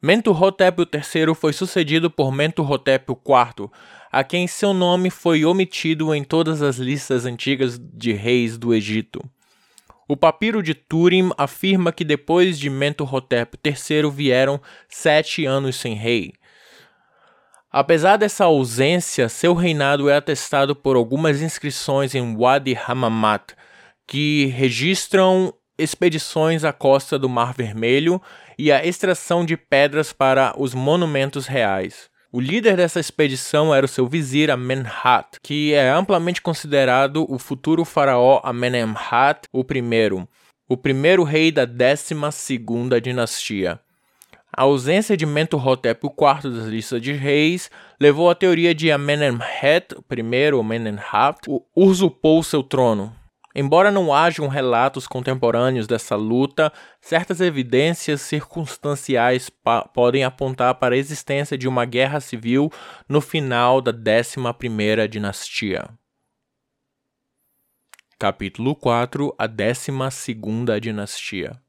Mentuhotep 0.00 0.80
III 0.94 1.34
foi 1.34 1.52
sucedido 1.52 2.08
por 2.08 2.30
Mentuhotep 2.30 3.10
IV, 3.10 3.68
a 4.12 4.22
quem 4.22 4.46
seu 4.46 4.72
nome 4.72 5.10
foi 5.10 5.44
omitido 5.44 6.14
em 6.14 6.22
todas 6.22 6.62
as 6.62 6.76
listas 6.76 7.26
antigas 7.26 7.80
de 7.80 8.12
reis 8.12 8.56
do 8.56 8.72
Egito. 8.72 9.20
O 10.06 10.16
papiro 10.16 10.62
de 10.62 10.74
Turim 10.74 11.30
afirma 11.36 11.92
que 11.92 12.04
depois 12.04 12.58
de 12.58 12.68
Mentuhotep 12.68 13.58
III 13.64 14.10
vieram 14.10 14.60
sete 14.88 15.46
anos 15.46 15.76
sem 15.76 15.94
rei. 15.94 16.32
Apesar 17.70 18.16
dessa 18.16 18.44
ausência, 18.44 19.28
seu 19.28 19.54
reinado 19.54 20.08
é 20.08 20.16
atestado 20.16 20.76
por 20.76 20.94
algumas 20.94 21.42
inscrições 21.42 22.14
em 22.14 22.36
Wadi 22.36 22.78
Hammamat, 22.86 23.54
que 24.06 24.46
registram 24.46 25.52
expedições 25.76 26.64
à 26.64 26.72
costa 26.72 27.18
do 27.18 27.28
Mar 27.28 27.52
Vermelho 27.52 28.22
e 28.58 28.70
a 28.70 28.84
extração 28.84 29.44
de 29.44 29.56
pedras 29.56 30.12
para 30.12 30.54
os 30.56 30.72
monumentos 30.72 31.46
reais. 31.46 32.08
O 32.36 32.40
líder 32.40 32.76
dessa 32.76 32.98
expedição 32.98 33.72
era 33.72 33.86
o 33.86 33.88
seu 33.88 34.08
vizir 34.08 34.50
Amenhat, 34.50 35.38
que 35.40 35.72
é 35.72 35.88
amplamente 35.88 36.42
considerado 36.42 37.24
o 37.32 37.38
futuro 37.38 37.84
faraó 37.84 38.40
Amenemhat 38.42 39.46
I, 39.54 40.26
o 40.68 40.76
primeiro 40.76 41.22
rei 41.22 41.52
da 41.52 41.64
12ª 41.64 43.00
dinastia. 43.00 43.78
A 44.52 44.62
ausência 44.62 45.16
de 45.16 45.24
Mentuhotep 45.24 46.04
IV 46.04 46.50
das 46.50 46.66
listas 46.66 47.00
de 47.00 47.12
reis 47.12 47.70
levou 48.00 48.28
à 48.28 48.34
teoria 48.34 48.74
de 48.74 48.90
Amenemhet 48.90 49.94
I, 49.94 50.58
Amenemhat, 50.58 51.38
usurpou 51.76 52.42
seu 52.42 52.64
trono. 52.64 53.14
Embora 53.54 53.92
não 53.92 54.12
hajam 54.12 54.48
relatos 54.48 55.06
contemporâneos 55.06 55.86
dessa 55.86 56.16
luta, 56.16 56.72
certas 57.00 57.40
evidências 57.40 58.20
circunstanciais 58.20 59.48
podem 59.94 60.24
apontar 60.24 60.74
para 60.74 60.96
a 60.96 60.98
existência 60.98 61.56
de 61.56 61.68
uma 61.68 61.84
guerra 61.84 62.18
civil 62.18 62.72
no 63.08 63.20
final 63.20 63.80
da 63.80 63.92
11ª 63.92 65.06
dinastia. 65.06 65.88
Capítulo 68.18 68.74
4 68.74 69.34
A 69.38 69.46
12 69.46 69.92
Dinastia 70.80 71.60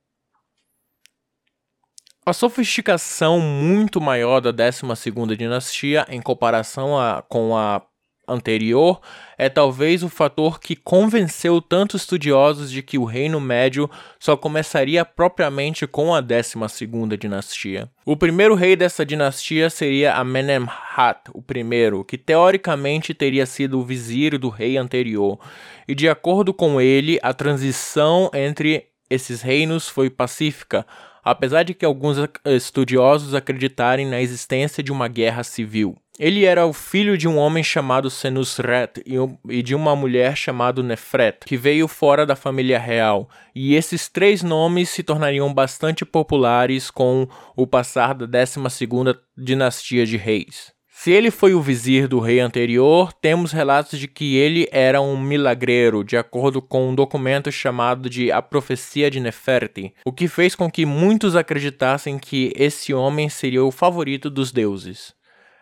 A 2.25 2.33
sofisticação 2.33 3.39
muito 3.39 4.01
maior 4.01 4.39
da 4.39 4.51
12 4.51 5.35
Dinastia 5.37 6.05
em 6.09 6.21
comparação 6.21 6.97
a, 6.97 7.21
com 7.21 7.55
a 7.55 7.85
anterior 8.27 9.01
é 9.37 9.49
talvez 9.49 10.03
o 10.03 10.09
fator 10.09 10.59
que 10.59 10.75
convenceu 10.75 11.61
tantos 11.61 12.01
estudiosos 12.01 12.71
de 12.71 12.81
que 12.81 12.97
o 12.97 13.05
Reino 13.05 13.39
Médio 13.39 13.89
só 14.19 14.37
começaria 14.37 15.03
propriamente 15.03 15.85
com 15.85 16.13
a 16.13 16.21
12ª 16.21 17.17
dinastia. 17.17 17.89
O 18.05 18.15
primeiro 18.15 18.55
rei 18.55 18.75
dessa 18.75 19.05
dinastia 19.05 19.69
seria 19.69 20.15
Amenemhat 20.15 21.29
I, 21.29 22.03
que 22.07 22.17
teoricamente 22.17 23.13
teria 23.13 23.45
sido 23.45 23.79
o 23.79 23.83
vizir 23.83 24.37
do 24.37 24.49
rei 24.49 24.77
anterior, 24.77 25.39
e 25.87 25.93
de 25.93 26.07
acordo 26.07 26.53
com 26.53 26.79
ele, 26.79 27.19
a 27.21 27.33
transição 27.33 28.29
entre 28.33 28.87
esses 29.09 29.41
reinos 29.41 29.87
foi 29.87 30.09
pacífica, 30.09 30.85
apesar 31.23 31.63
de 31.63 31.73
que 31.73 31.85
alguns 31.85 32.17
estudiosos 32.45 33.33
acreditarem 33.33 34.05
na 34.05 34.21
existência 34.21 34.83
de 34.83 34.91
uma 34.91 35.07
guerra 35.07 35.43
civil. 35.43 35.97
Ele 36.17 36.45
era 36.45 36.65
o 36.65 36.71
filho 36.71 37.17
de 37.17 37.27
um 37.27 37.37
homem 37.37 37.61
chamado 37.61 38.09
Senusret 38.09 39.03
e 39.49 39.61
de 39.61 39.75
uma 39.75 39.95
mulher 39.97 40.37
chamada 40.37 40.81
Nefret, 40.81 41.39
que 41.45 41.57
veio 41.57 41.89
fora 41.89 42.25
da 42.25 42.37
família 42.37 42.79
real, 42.79 43.29
e 43.53 43.75
esses 43.75 44.07
três 44.07 44.41
nomes 44.41 44.89
se 44.89 45.03
tornariam 45.03 45.53
bastante 45.53 46.05
populares 46.05 46.89
com 46.89 47.27
o 47.53 47.67
passar 47.67 48.13
da 48.13 48.25
12ª 48.25 49.17
dinastia 49.37 50.05
de 50.05 50.15
reis. 50.15 50.73
Se 50.89 51.11
ele 51.11 51.29
foi 51.29 51.53
o 51.53 51.61
vizir 51.61 52.07
do 52.07 52.21
rei 52.21 52.39
anterior, 52.39 53.11
temos 53.11 53.51
relatos 53.51 53.99
de 53.99 54.07
que 54.07 54.37
ele 54.37 54.65
era 54.71 55.01
um 55.01 55.19
milagreiro, 55.19 56.01
de 56.01 56.15
acordo 56.15 56.61
com 56.61 56.89
um 56.89 56.95
documento 56.95 57.51
chamado 57.51 58.09
de 58.09 58.31
A 58.31 58.41
Profecia 58.41 59.11
de 59.11 59.19
Neferti, 59.19 59.93
o 60.05 60.13
que 60.13 60.29
fez 60.29 60.55
com 60.55 60.71
que 60.71 60.85
muitos 60.85 61.35
acreditassem 61.35 62.17
que 62.17 62.53
esse 62.55 62.93
homem 62.93 63.27
seria 63.27 63.65
o 63.65 63.71
favorito 63.71 64.29
dos 64.29 64.53
deuses. 64.53 65.13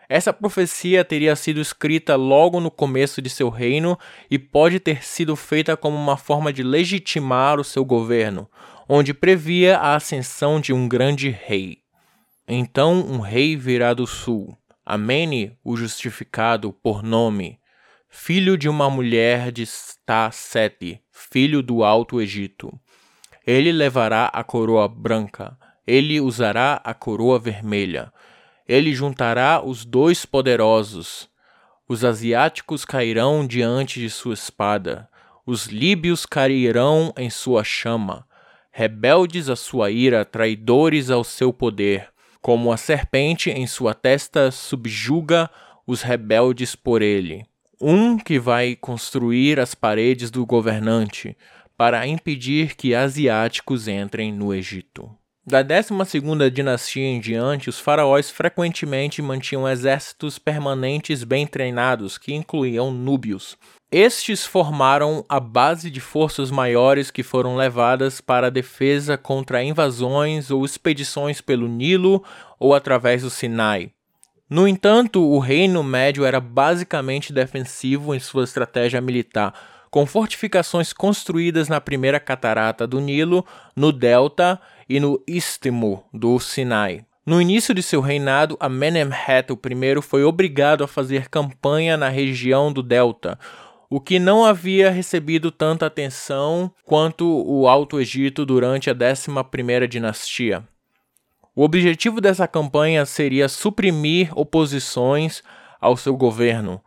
Essa 0.08 0.32
profecia 0.32 1.04
teria 1.04 1.34
sido 1.34 1.60
escrita 1.60 2.14
logo 2.14 2.60
no 2.60 2.70
começo 2.70 3.22
de 3.22 3.30
seu 3.30 3.48
reino 3.48 3.98
e 4.30 4.38
pode 4.38 4.78
ter 4.78 5.04
sido 5.04 5.34
feita 5.34 5.76
como 5.76 5.96
uma 5.96 6.16
forma 6.16 6.52
de 6.52 6.62
legitimar 6.62 7.58
o 7.58 7.64
seu 7.64 7.84
governo, 7.84 8.48
onde 8.88 9.14
previa 9.14 9.78
a 9.78 9.94
ascensão 9.94 10.60
de 10.60 10.72
um 10.72 10.86
grande 10.86 11.30
rei. 11.30 11.78
Então 12.46 13.00
um 13.00 13.20
rei 13.20 13.56
virá 13.56 13.94
do 13.94 14.06
sul, 14.06 14.56
Amene, 14.84 15.56
o 15.64 15.76
justificado 15.76 16.70
por 16.70 17.02
nome, 17.02 17.58
filho 18.10 18.58
de 18.58 18.68
uma 18.68 18.90
mulher 18.90 19.50
de 19.50 19.64
Sete, 19.66 21.00
filho 21.10 21.62
do 21.62 21.82
Alto 21.82 22.20
Egito. 22.20 22.78
Ele 23.46 23.72
levará 23.72 24.26
a 24.26 24.44
coroa 24.44 24.86
branca, 24.86 25.56
ele 25.86 26.20
usará 26.20 26.80
a 26.84 26.92
coroa 26.92 27.38
vermelha 27.38 28.12
ele 28.66 28.94
juntará 28.94 29.62
os 29.64 29.84
dois 29.84 30.24
poderosos. 30.24 31.28
Os 31.88 32.04
asiáticos 32.04 32.84
cairão 32.84 33.46
diante 33.46 34.00
de 34.00 34.08
sua 34.08 34.34
espada, 34.34 35.08
os 35.46 35.66
líbios 35.66 36.24
cairão 36.24 37.12
em 37.18 37.28
sua 37.28 37.62
chama, 37.62 38.26
rebeldes 38.72 39.50
à 39.50 39.56
sua 39.56 39.90
ira, 39.90 40.24
traidores 40.24 41.10
ao 41.10 41.22
seu 41.22 41.52
poder. 41.52 42.08
Como 42.40 42.72
a 42.72 42.76
serpente 42.76 43.50
em 43.50 43.66
sua 43.66 43.94
testa 43.94 44.50
subjuga 44.50 45.50
os 45.86 46.02
rebeldes 46.02 46.74
por 46.74 47.02
ele. 47.02 47.44
Um 47.80 48.18
que 48.18 48.38
vai 48.38 48.76
construir 48.76 49.60
as 49.60 49.74
paredes 49.74 50.30
do 50.30 50.44
governante 50.46 51.36
para 51.76 52.06
impedir 52.06 52.74
que 52.76 52.94
asiáticos 52.94 53.88
entrem 53.88 54.32
no 54.32 54.54
Egito. 54.54 55.10
Da 55.46 55.62
12ª 55.62 56.50
dinastia 56.50 57.04
em 57.04 57.20
diante, 57.20 57.68
os 57.68 57.78
faraós 57.78 58.30
frequentemente 58.30 59.20
mantinham 59.20 59.68
exércitos 59.68 60.38
permanentes 60.38 61.22
bem 61.22 61.46
treinados, 61.46 62.16
que 62.16 62.32
incluíam 62.32 62.90
núbios. 62.90 63.54
Estes 63.92 64.46
formaram 64.46 65.22
a 65.28 65.38
base 65.38 65.90
de 65.90 66.00
forças 66.00 66.50
maiores 66.50 67.10
que 67.10 67.22
foram 67.22 67.56
levadas 67.56 68.22
para 68.22 68.46
a 68.46 68.50
defesa 68.50 69.18
contra 69.18 69.62
invasões 69.62 70.50
ou 70.50 70.64
expedições 70.64 71.42
pelo 71.42 71.68
Nilo 71.68 72.24
ou 72.58 72.74
através 72.74 73.20
do 73.20 73.28
Sinai. 73.28 73.90
No 74.48 74.66
entanto, 74.66 75.22
o 75.22 75.38
Reino 75.38 75.82
Médio 75.82 76.24
era 76.24 76.40
basicamente 76.40 77.34
defensivo 77.34 78.14
em 78.14 78.18
sua 78.18 78.44
estratégia 78.44 79.00
militar, 79.00 79.52
com 79.90 80.06
fortificações 80.06 80.92
construídas 80.92 81.68
na 81.68 81.82
primeira 81.82 82.18
catarata 82.18 82.86
do 82.86 82.98
Nilo, 82.98 83.44
no 83.76 83.92
delta 83.92 84.58
e 84.88 85.00
no 85.00 85.22
istmo 85.26 86.04
do 86.12 86.38
Sinai. 86.38 87.04
No 87.26 87.40
início 87.40 87.74
de 87.74 87.82
seu 87.82 88.00
reinado, 88.00 88.56
Amenemhet 88.60 89.46
I 89.50 90.02
foi 90.02 90.24
obrigado 90.24 90.84
a 90.84 90.88
fazer 90.88 91.28
campanha 91.28 91.96
na 91.96 92.08
região 92.08 92.72
do 92.72 92.82
Delta, 92.82 93.38
o 93.88 94.00
que 94.00 94.18
não 94.18 94.44
havia 94.44 94.90
recebido 94.90 95.50
tanta 95.50 95.86
atenção 95.86 96.70
quanto 96.84 97.24
o 97.26 97.66
Alto 97.68 98.00
Egito 98.00 98.44
durante 98.44 98.90
a 98.90 98.94
11ª 98.94 99.86
dinastia. 99.86 100.66
O 101.56 101.62
objetivo 101.62 102.20
dessa 102.20 102.48
campanha 102.48 103.06
seria 103.06 103.48
suprimir 103.48 104.36
oposições 104.36 105.42
ao 105.80 105.96
seu 105.96 106.16
governo, 106.16 106.80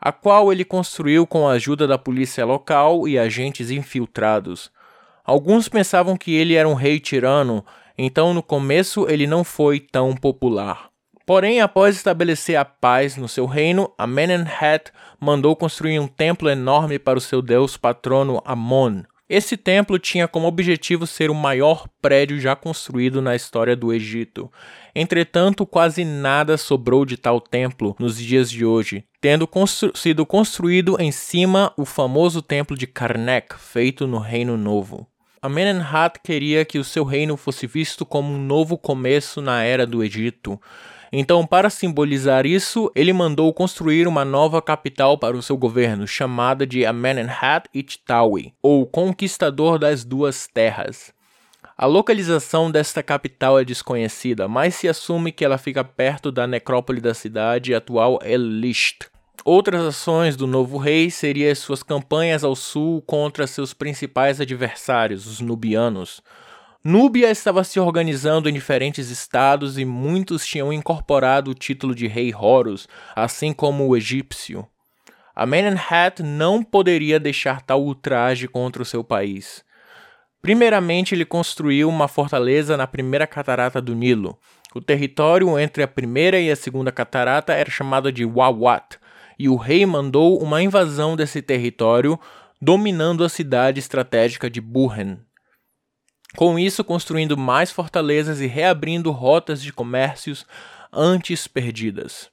a 0.00 0.12
qual 0.12 0.52
ele 0.52 0.64
construiu 0.64 1.26
com 1.26 1.48
a 1.48 1.52
ajuda 1.52 1.86
da 1.86 1.98
polícia 1.98 2.44
local 2.44 3.08
e 3.08 3.18
agentes 3.18 3.70
infiltrados. 3.70 4.70
Alguns 5.24 5.68
pensavam 5.68 6.16
que 6.16 6.34
ele 6.34 6.54
era 6.54 6.68
um 6.68 6.74
rei 6.74 7.00
tirano, 7.00 7.64
então 7.96 8.34
no 8.34 8.42
começo 8.42 9.06
ele 9.08 9.26
não 9.26 9.42
foi 9.42 9.80
tão 9.80 10.14
popular. 10.14 10.90
Porém, 11.26 11.62
após 11.62 11.96
estabelecer 11.96 12.56
a 12.56 12.64
paz 12.66 13.16
no 13.16 13.26
seu 13.26 13.46
reino, 13.46 13.90
Amenemhat 13.96 14.92
mandou 15.18 15.56
construir 15.56 15.98
um 15.98 16.06
templo 16.06 16.50
enorme 16.50 16.98
para 16.98 17.18
o 17.18 17.22
seu 17.22 17.40
deus 17.40 17.78
patrono 17.78 18.42
Amon. 18.44 19.02
Esse 19.26 19.56
templo 19.56 19.98
tinha 19.98 20.28
como 20.28 20.46
objetivo 20.46 21.06
ser 21.06 21.30
o 21.30 21.34
maior 21.34 21.88
prédio 22.02 22.38
já 22.38 22.54
construído 22.54 23.22
na 23.22 23.34
história 23.34 23.74
do 23.74 23.90
Egito. 23.90 24.52
Entretanto, 24.94 25.64
quase 25.64 26.04
nada 26.04 26.58
sobrou 26.58 27.06
de 27.06 27.16
tal 27.16 27.40
templo 27.40 27.96
nos 27.98 28.18
dias 28.18 28.50
de 28.50 28.66
hoje, 28.66 29.02
tendo 29.22 29.46
constru 29.46 29.96
sido 29.96 30.26
construído 30.26 31.00
em 31.00 31.10
cima 31.10 31.72
o 31.78 31.86
famoso 31.86 32.42
templo 32.42 32.76
de 32.76 32.86
Karnak, 32.86 33.54
feito 33.58 34.06
no 34.06 34.18
Reino 34.18 34.58
Novo. 34.58 35.08
Amenemhat 35.44 36.20
queria 36.22 36.64
que 36.64 36.78
o 36.78 36.84
seu 36.84 37.04
reino 37.04 37.36
fosse 37.36 37.66
visto 37.66 38.06
como 38.06 38.32
um 38.32 38.38
novo 38.38 38.78
começo 38.78 39.42
na 39.42 39.62
era 39.62 39.86
do 39.86 40.02
Egito. 40.02 40.58
Então, 41.12 41.46
para 41.46 41.68
simbolizar 41.68 42.46
isso, 42.46 42.90
ele 42.94 43.12
mandou 43.12 43.52
construir 43.52 44.08
uma 44.08 44.24
nova 44.24 44.62
capital 44.62 45.18
para 45.18 45.36
o 45.36 45.42
seu 45.42 45.54
governo, 45.58 46.06
chamada 46.06 46.66
de 46.66 46.86
Amenemhat 46.86 47.68
Ichtawi, 47.74 48.54
ou 48.62 48.86
Conquistador 48.86 49.78
das 49.78 50.02
Duas 50.02 50.46
Terras. 50.46 51.12
A 51.76 51.84
localização 51.84 52.70
desta 52.70 53.02
capital 53.02 53.58
é 53.58 53.66
desconhecida, 53.66 54.48
mas 54.48 54.74
se 54.76 54.88
assume 54.88 55.30
que 55.30 55.44
ela 55.44 55.58
fica 55.58 55.84
perto 55.84 56.32
da 56.32 56.46
necrópole 56.46 57.02
da 57.02 57.12
cidade 57.12 57.74
atual 57.74 58.18
El-Lisht. 58.22 59.13
Outras 59.46 59.82
ações 59.84 60.36
do 60.36 60.46
novo 60.46 60.78
rei 60.78 61.10
seriam 61.10 61.54
suas 61.54 61.82
campanhas 61.82 62.42
ao 62.42 62.56
sul 62.56 63.02
contra 63.02 63.46
seus 63.46 63.74
principais 63.74 64.40
adversários, 64.40 65.26
os 65.26 65.38
nubianos. 65.40 66.22
Núbia 66.82 67.30
estava 67.30 67.62
se 67.62 67.78
organizando 67.78 68.48
em 68.48 68.54
diferentes 68.54 69.10
estados 69.10 69.78
e 69.78 69.84
muitos 69.84 70.46
tinham 70.46 70.72
incorporado 70.72 71.50
o 71.50 71.54
título 71.54 71.94
de 71.94 72.06
rei 72.06 72.34
Horus, 72.34 72.88
assim 73.14 73.52
como 73.52 73.86
o 73.86 73.94
egípcio. 73.94 74.66
Amenemhat 75.36 76.22
não 76.22 76.62
poderia 76.62 77.20
deixar 77.20 77.60
tal 77.60 77.82
ultraje 77.82 78.48
contra 78.48 78.80
o 78.80 78.86
seu 78.86 79.04
país. 79.04 79.62
Primeiramente, 80.40 81.14
ele 81.14 81.26
construiu 81.26 81.90
uma 81.90 82.08
fortaleza 82.08 82.78
na 82.78 82.86
primeira 82.86 83.26
catarata 83.26 83.78
do 83.78 83.94
Nilo. 83.94 84.38
O 84.74 84.80
território 84.80 85.58
entre 85.58 85.82
a 85.82 85.88
primeira 85.88 86.40
e 86.40 86.50
a 86.50 86.56
segunda 86.56 86.90
catarata 86.90 87.52
era 87.52 87.70
chamado 87.70 88.10
de 88.10 88.24
Wawat, 88.24 88.98
e 89.38 89.48
o 89.48 89.56
rei 89.56 89.84
mandou 89.84 90.42
uma 90.42 90.62
invasão 90.62 91.16
desse 91.16 91.42
território, 91.42 92.18
dominando 92.60 93.24
a 93.24 93.28
cidade 93.28 93.78
estratégica 93.78 94.48
de 94.48 94.60
Burren. 94.60 95.18
Com 96.36 96.58
isso, 96.58 96.82
construindo 96.82 97.36
mais 97.36 97.70
fortalezas 97.70 98.40
e 98.40 98.46
reabrindo 98.46 99.10
rotas 99.10 99.62
de 99.62 99.72
comércios 99.72 100.44
antes 100.92 101.46
perdidas. 101.46 102.32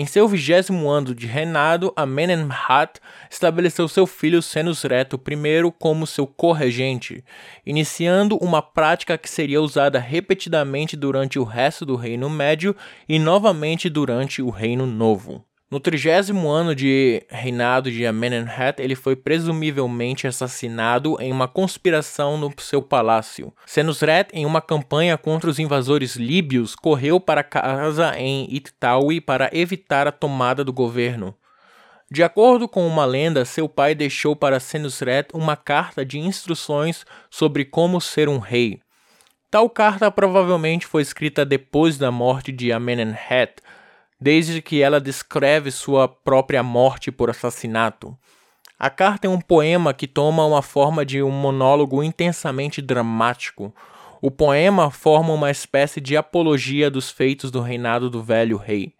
Em 0.00 0.06
seu 0.06 0.28
vigésimo 0.28 0.88
ano 0.88 1.12
de 1.12 1.26
reinado, 1.26 1.92
Amenemhat 1.96 3.00
estabeleceu 3.28 3.88
seu 3.88 4.06
filho 4.06 4.40
Senusreto 4.40 5.20
I 5.28 5.72
como 5.76 6.06
seu 6.06 6.24
corregente, 6.24 7.24
iniciando 7.66 8.36
uma 8.36 8.62
prática 8.62 9.18
que 9.18 9.28
seria 9.28 9.60
usada 9.60 9.98
repetidamente 9.98 10.96
durante 10.96 11.36
o 11.36 11.42
resto 11.42 11.84
do 11.84 11.96
Reino 11.96 12.30
Médio 12.30 12.76
e 13.08 13.18
novamente 13.18 13.90
durante 13.90 14.40
o 14.40 14.50
Reino 14.50 14.86
Novo. 14.86 15.44
No 15.70 15.78
trigésimo 15.78 16.48
ano 16.48 16.74
de 16.74 17.22
reinado 17.28 17.90
de 17.90 18.06
Amenemhat, 18.06 18.80
ele 18.80 18.94
foi 18.94 19.14
presumivelmente 19.14 20.26
assassinado 20.26 21.20
em 21.20 21.30
uma 21.30 21.46
conspiração 21.46 22.38
no 22.38 22.50
seu 22.58 22.80
palácio. 22.80 23.52
Senusret, 23.66 24.28
em 24.32 24.46
uma 24.46 24.62
campanha 24.62 25.18
contra 25.18 25.50
os 25.50 25.58
invasores 25.58 26.16
líbios, 26.16 26.74
correu 26.74 27.20
para 27.20 27.44
casa 27.44 28.18
em 28.18 28.48
Ittawi 28.50 29.20
para 29.20 29.50
evitar 29.52 30.08
a 30.08 30.12
tomada 30.12 30.64
do 30.64 30.72
governo. 30.72 31.34
De 32.10 32.22
acordo 32.22 32.66
com 32.66 32.86
uma 32.86 33.04
lenda, 33.04 33.44
seu 33.44 33.68
pai 33.68 33.94
deixou 33.94 34.34
para 34.34 34.58
Senusret 34.58 35.28
uma 35.34 35.54
carta 35.54 36.02
de 36.02 36.18
instruções 36.18 37.04
sobre 37.28 37.66
como 37.66 38.00
ser 38.00 38.26
um 38.26 38.38
rei. 38.38 38.80
Tal 39.50 39.68
carta 39.68 40.10
provavelmente 40.10 40.86
foi 40.86 41.02
escrita 41.02 41.44
depois 41.44 41.98
da 41.98 42.10
morte 42.10 42.52
de 42.52 42.72
Amenemhat, 42.72 43.62
desde 44.20 44.60
que 44.60 44.82
ela 44.82 45.00
descreve 45.00 45.70
sua 45.70 46.08
própria 46.08 46.62
morte 46.62 47.10
por 47.12 47.30
assassinato. 47.30 48.16
A 48.78 48.88
carta 48.88 49.26
é 49.26 49.30
um 49.30 49.40
poema 49.40 49.92
que 49.92 50.06
toma 50.06 50.44
uma 50.44 50.62
forma 50.62 51.04
de 51.04 51.22
um 51.22 51.30
monólogo 51.30 52.02
intensamente 52.02 52.80
dramático. 52.80 53.74
O 54.22 54.30
poema 54.30 54.90
forma 54.90 55.32
uma 55.32 55.50
espécie 55.50 56.00
de 56.00 56.16
apologia 56.16 56.90
dos 56.90 57.10
feitos 57.10 57.50
do 57.50 57.60
reinado 57.60 58.08
do 58.08 58.22
velho 58.22 58.56
rei. 58.56 58.94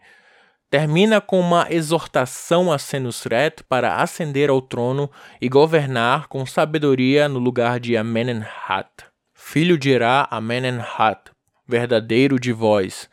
Termina 0.71 1.21
com 1.21 1.41
uma 1.41 1.67
exortação 1.71 2.71
a 2.71 2.79
Senusret 2.79 3.63
para 3.69 4.03
ascender 4.03 4.51
ao 4.51 4.61
trono 4.61 5.11
e 5.41 5.49
governar 5.49 6.27
com 6.27 6.45
sabedoria 6.45 7.29
no 7.29 7.39
lugar 7.39 7.81
de 7.81 7.97
Amenemhat, 7.97 8.91
filho 9.33 9.79
de 9.79 9.97
Ra 9.97 10.29
Amenemhat, 10.31 11.31
verdadeiro 11.67 12.39
de 12.39 12.53
vós, 12.53 13.09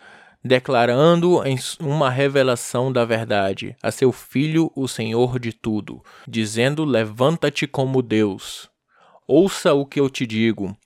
declarando 0.46 1.44
em 1.44 1.58
uma 1.80 2.08
revelação 2.08 2.94
da 2.94 3.04
verdade 3.04 3.76
a 3.82 3.90
seu 3.90 4.12
filho, 4.12 4.72
o 4.76 4.88
Senhor 4.88 5.40
de 5.40 5.52
tudo, 5.52 6.04
dizendo: 6.28 6.86
Levanta-te 6.86 7.66
como 7.66 8.04
Deus. 8.04 8.70
Ouça 9.28 9.74
o 9.74 9.88
que 9.88 10.00
eu 10.00 10.08
te 10.08 10.28
digo, 10.28 10.78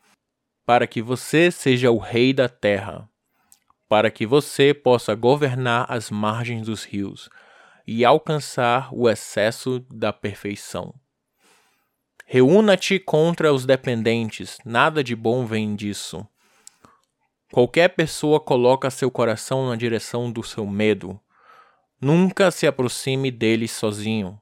para 0.66 0.88
que 0.88 1.02
você 1.02 1.52
seja 1.52 1.92
o 1.92 1.98
rei 1.98 2.32
da 2.32 2.48
terra, 2.48 3.10
para 3.90 4.10
que 4.10 4.26
você 4.26 4.74
possa 4.74 5.14
governar 5.14 5.86
as 5.90 6.10
margens 6.10 6.68
dos 6.68 6.86
rios 6.86 7.30
e 7.86 8.06
alcançar 8.06 8.88
o 8.94 9.10
excesso 9.10 9.86
da 9.92 10.14
perfeição. 10.14 10.94
Reúna-te 12.26 12.98
contra 12.98 13.52
os 13.52 13.66
dependentes, 13.66 14.58
nada 14.64 15.04
de 15.04 15.18
bom 15.18 15.46
vem 15.46 15.76
disso. 15.76 16.26
Qualquer 17.52 17.90
pessoa 17.90 18.40
coloca 18.40 18.92
seu 18.92 19.10
coração 19.10 19.68
na 19.68 19.76
direção 19.76 20.32
do 20.32 20.44
seu 20.44 20.68
medo. 20.68 21.20
Nunca 22.00 22.52
se 22.52 22.68
aproxime 22.68 23.32
dele 23.32 23.68
sozinho. 23.68 24.40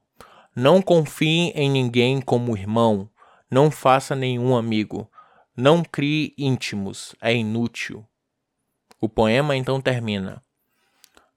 Não 0.54 0.82
confie 0.82 1.50
em 1.54 1.70
ninguém 1.70 2.20
como 2.20 2.56
irmão. 2.56 3.08
Não 3.50 3.70
faça 3.70 4.14
nenhum 4.14 4.54
amigo. 4.54 5.10
Não 5.56 5.82
crie 5.82 6.34
íntimos. 6.36 7.14
É 7.20 7.34
inútil. 7.34 8.04
O 9.00 9.08
poema 9.08 9.56
então 9.56 9.80
termina. 9.80 10.42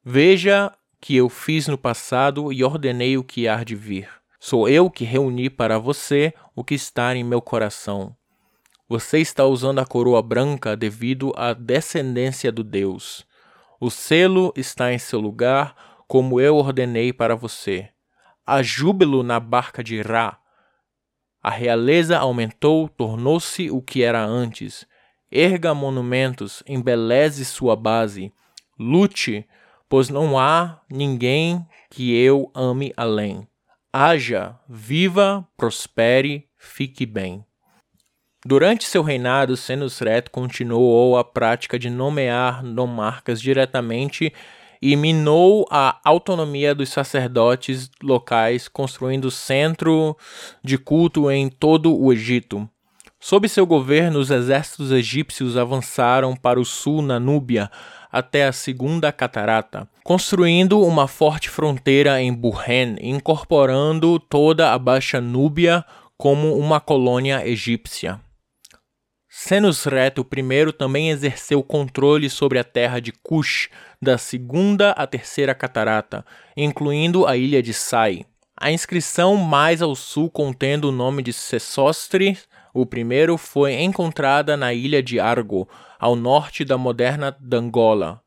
Veja 0.04 0.74
que 1.00 1.16
eu 1.16 1.30
fiz 1.30 1.68
no 1.68 1.78
passado 1.78 2.52
e 2.52 2.64
ordenei 2.64 3.18
o 3.18 3.24
que 3.24 3.48
há 3.48 3.64
de 3.64 3.76
vir. 3.76 4.10
Sou 4.40 4.68
eu 4.68 4.90
que 4.90 5.06
reuni 5.06 5.50
para 5.50 5.80
você 5.80 6.34
o 6.54 6.64
que 6.64 6.74
está 6.74 7.16
em 7.16 7.24
meu 7.24 7.42
coração. 7.42 8.16
Você 8.92 9.20
está 9.20 9.46
usando 9.46 9.80
a 9.80 9.86
coroa 9.86 10.22
branca 10.22 10.76
devido 10.76 11.32
à 11.38 11.54
descendência 11.54 12.52
do 12.52 12.62
Deus. 12.62 13.26
O 13.80 13.90
selo 13.90 14.52
está 14.54 14.92
em 14.92 15.00
seu 15.00 15.18
lugar, 15.18 16.04
como 16.10 16.42
eu 16.42 16.58
ordenei 16.58 17.14
para 17.14 17.34
você. 17.34 17.88
Há 18.46 18.62
júbilo 18.62 19.24
na 19.24 19.40
barca 19.40 19.82
de 19.82 20.02
Ra. 20.02 20.38
A 21.42 21.50
realeza 21.50 22.20
aumentou, 22.20 22.90
tornou-se 22.90 23.72
o 23.72 23.82
que 23.82 24.04
era 24.04 24.26
antes. 24.26 24.86
Erga 25.32 25.74
monumentos, 25.74 26.62
embeleze 26.68 27.46
sua 27.46 27.78
base. 27.78 28.34
Lute, 28.78 29.48
pois 29.88 30.10
não 30.10 30.38
há 30.38 30.82
ninguém 30.92 31.66
que 31.90 32.14
eu 32.14 32.52
ame 32.54 32.92
além. 32.98 33.48
Haja, 33.94 34.60
viva, 34.68 35.48
prospere, 35.56 36.50
fique 36.58 37.06
bem. 37.06 37.46
Durante 38.44 38.86
seu 38.86 39.04
reinado, 39.04 39.56
Senusret 39.56 40.30
continuou 40.32 41.16
a 41.16 41.24
prática 41.24 41.78
de 41.78 41.92
nomear 41.92 42.64
nomarcas 42.64 43.40
diretamente 43.40 44.34
e 44.82 44.96
minou 44.96 45.68
a 45.70 46.00
autonomia 46.04 46.74
dos 46.74 46.90
sacerdotes 46.90 47.92
locais, 48.02 48.68
construindo 48.68 49.30
centro 49.30 50.18
de 50.64 50.76
culto 50.76 51.30
em 51.30 51.50
todo 51.50 51.96
o 51.96 52.12
Egito. 52.12 52.68
Sob 53.20 53.48
seu 53.48 53.68
governo, 53.68 54.18
os 54.18 54.32
exércitos 54.32 54.92
egípcios 54.92 55.56
avançaram 55.56 56.36
para 56.36 56.60
o 56.60 56.66
sul 56.66 57.04
na 57.04 57.20
Núbia 57.20 57.70
até 58.12 58.48
a 58.48 58.52
Segunda 58.52 59.12
Catarata, 59.12 59.88
construindo 60.04 60.82
uma 60.82 61.08
forte 61.08 61.48
fronteira 61.48 62.20
em 62.20 62.34
Burren, 62.34 62.96
incorporando 63.00 64.20
toda 64.20 64.74
a 64.74 64.80
Baixa 64.80 65.22
Núbia 65.22 65.86
como 66.18 66.58
uma 66.58 66.80
colônia 66.80 67.48
egípcia. 67.48 68.20
Senusret 69.34 70.16
I 70.20 70.74
também 70.74 71.10
exerceu 71.10 71.64
controle 71.64 72.30
sobre 72.30 72.60
a 72.60 72.66
terra 72.66 73.00
de 73.00 73.14
Cush, 73.14 73.70
da 74.02 74.18
segunda 74.18 74.92
à 74.92 75.08
terceira 75.08 75.56
catarata, 75.56 76.26
incluindo 76.56 77.26
a 77.26 77.38
ilha 77.38 77.64
de 77.64 77.74
Sai. 77.74 78.26
A 78.58 78.74
inscrição 78.74 79.38
mais 79.38 79.82
ao 79.82 79.96
sul 79.96 80.30
contendo 80.30 80.90
o 80.90 80.92
nome 80.92 81.24
de 81.24 81.32
Sesostre 81.32 82.38
o 82.74 82.86
primeiro 82.86 83.38
foi 83.38 83.74
encontrada 83.76 84.58
na 84.58 84.74
ilha 84.74 85.02
de 85.02 85.18
Argo, 85.18 85.68
ao 85.98 86.14
norte 86.14 86.66
da 86.66 86.78
moderna 86.78 87.34
Dangola. 87.40 88.22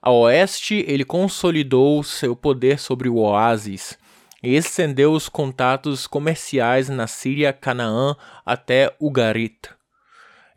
A 0.00 0.12
oeste, 0.12 0.84
ele 0.86 1.04
consolidou 1.04 2.00
seu 2.04 2.36
poder 2.36 2.78
sobre 2.78 3.08
o 3.08 3.16
oásis 3.16 3.98
e 4.40 4.54
estendeu 4.54 5.12
os 5.12 5.28
contatos 5.28 6.06
comerciais 6.06 6.88
na 6.88 7.08
Síria, 7.08 7.52
Canaã 7.52 8.14
até 8.44 8.94
Ugarit. 9.00 9.75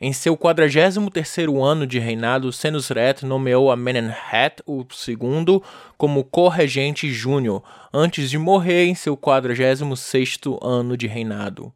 Em 0.01 0.13
seu 0.13 0.37
43º 0.37 1.61
ano 1.61 1.85
de 1.85 1.99
reinado, 1.99 2.53
Senusret 2.53 3.25
nomeou 3.25 3.69
Amenemhat 3.69 4.63
II 4.65 5.61
como 5.97 6.23
corregente 6.23 7.11
júnior, 7.11 7.61
antes 7.93 8.29
de 8.29 8.37
morrer 8.37 8.85
em 8.85 8.95
seu 8.95 9.17
46º 9.17 10.57
ano 10.61 10.95
de 10.95 11.05
reinado. 11.05 11.73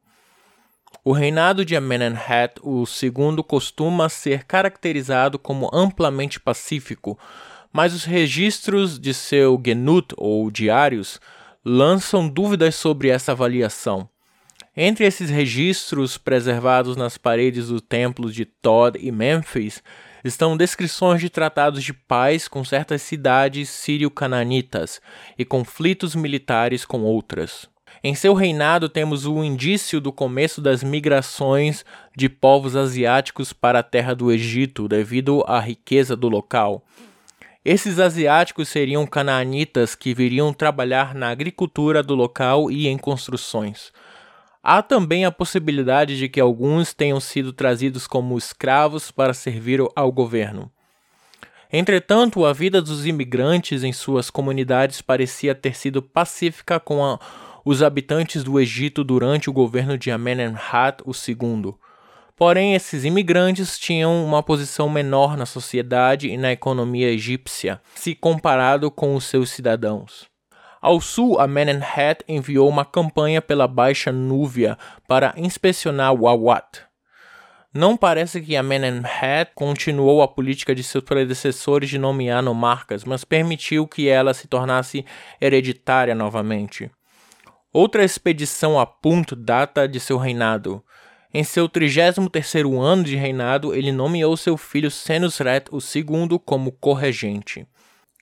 O 1.04 1.12
reinado 1.12 1.66
de 1.66 1.76
Amenemhat 1.76 2.62
II 2.64 3.44
costuma 3.46 4.08
ser 4.08 4.46
caracterizado 4.46 5.38
como 5.38 5.70
amplamente 5.74 6.40
pacífico, 6.40 7.20
mas 7.74 7.94
os 7.94 8.06
registros 8.06 8.98
de 8.98 9.14
seu 9.14 9.62
Genut 9.62 10.14
ou 10.16 10.50
diários 10.50 11.20
lançam 11.66 12.30
dúvidas 12.30 12.76
sobre 12.76 13.10
essa 13.10 13.34
avaliação. 13.34 14.08
Entre 14.76 15.06
esses 15.06 15.30
registros 15.30 16.18
preservados 16.18 16.98
nas 16.98 17.16
paredes 17.16 17.68
do 17.68 17.80
templo 17.80 18.32
de 18.32 18.44
Tod 18.44 18.98
e 19.00 19.12
Mênfis 19.12 19.84
estão 20.24 20.58
descrições 20.58 21.22
de 21.22 21.30
tratados 21.30 21.84
de 21.84 21.94
paz 21.94 22.48
com 22.48 22.66
certas 22.66 23.04
cidades 23.04 23.70
sírio-cananitas 23.70 25.00
e 25.38 25.46
conflitos 25.46 26.16
militares 26.16 26.86
com 26.86 27.04
outras. 27.04 27.70
Em 28.04 28.16
seu 28.16 28.34
reinado 28.34 28.90
temos 28.90 29.28
o 29.28 29.44
indício 29.44 30.02
do 30.02 30.12
começo 30.12 30.60
das 30.60 30.84
migrações 30.84 31.86
de 32.18 32.28
povos 32.28 32.76
asiáticos 32.76 33.54
para 33.54 33.78
a 33.78 33.84
terra 33.84 34.16
do 34.16 34.32
Egito 34.32 34.88
devido 34.88 35.44
à 35.46 35.60
riqueza 35.60 36.16
do 36.16 36.28
local. 36.28 36.84
Esses 37.64 38.00
asiáticos 38.00 38.70
seriam 38.70 39.06
canaanitas 39.06 39.94
que 39.94 40.16
viriam 40.16 40.52
trabalhar 40.52 41.14
na 41.14 41.30
agricultura 41.30 42.02
do 42.02 42.16
local 42.16 42.72
e 42.72 42.88
em 42.88 42.98
construções. 42.98 43.94
Há 44.65 44.82
também 44.82 45.26
a 45.26 45.32
possibilidade 45.32 46.17
de 46.17 46.30
que 46.30 46.39
alguns 46.39 46.93
tenham 46.93 47.19
sido 47.19 47.52
trazidos 47.52 48.08
como 48.08 48.38
escravos 48.38 49.12
para 49.12 49.34
servir 49.34 49.82
ao 49.93 50.10
governo. 50.10 50.71
Entretanto, 51.69 52.45
a 52.45 52.54
vida 52.54 52.82
dos 52.82 53.06
imigrantes 53.06 53.84
em 53.84 53.91
suas 53.91 54.30
comunidades 54.30 55.02
parecia 55.02 55.54
ter 55.54 55.76
sido 55.76 56.02
pacífica 56.02 56.80
com 56.80 57.04
a, 57.04 57.19
os 57.65 57.84
habitantes 57.84 58.41
do 58.41 58.58
Egito 58.58 59.04
durante 59.04 59.49
o 59.49 59.54
governo 59.54 59.97
de 59.97 60.12
Amenemhat 60.12 61.04
II. 61.06 61.73
Porém, 62.34 62.73
esses 62.73 63.04
imigrantes 63.04 63.78
tinham 63.78 64.23
uma 64.23 64.41
posição 64.41 64.89
menor 64.89 65.36
na 65.36 65.45
sociedade 65.45 66.30
e 66.30 66.38
na 66.38 66.54
economia 66.54 67.10
egípcia, 67.10 67.82
se 67.95 68.15
comparado 68.15 68.89
com 68.89 69.13
os 69.13 69.26
seus 69.26 69.49
cidadãos. 69.49 70.33
Ao 70.84 71.00
sul, 71.00 71.39
Amenemhat 71.39 72.26
enviou 72.28 72.67
uma 72.67 72.84
campanha 72.84 73.41
pela 73.41 73.69
Baixa 73.69 74.12
Núvia 74.12 74.78
para 75.08 75.34
inspecionar 75.38 76.13
Wawat. 76.13 76.82
Não 77.74 77.96
parece 77.96 78.41
que 78.41 78.58
Amenemhat 78.58 79.54
continuou 79.56 80.22
a 80.22 80.28
política 80.28 80.76
de 80.76 80.84
seus 80.84 81.02
predecessores 81.06 81.89
de 81.89 81.98
nomear 81.98 82.43
nomarcas, 82.43 83.06
mas 83.06 83.24
permitiu 83.24 83.88
que 83.88 84.10
ela 84.10 84.34
se 84.34 84.46
tornasse 84.46 85.06
hereditária 85.39 86.13
novamente. 86.13 86.91
Outra 87.72 88.04
expedição 88.04 88.78
a 88.78 88.86
Punt 88.86 89.36
data 89.38 89.88
de 89.88 90.02
seu 90.02 90.17
reinado. 90.17 90.84
Em 91.34 91.46
seu 91.46 91.69
33º 91.69 92.78
ano 92.78 93.06
de 93.06 93.15
reinado, 93.15 93.74
ele 93.74 93.93
nomeou 93.93 94.36
seu 94.36 94.58
filho 94.58 94.91
Senusret 94.91 95.69
II 95.72 96.41
como 96.46 96.74
corregente. 96.74 97.65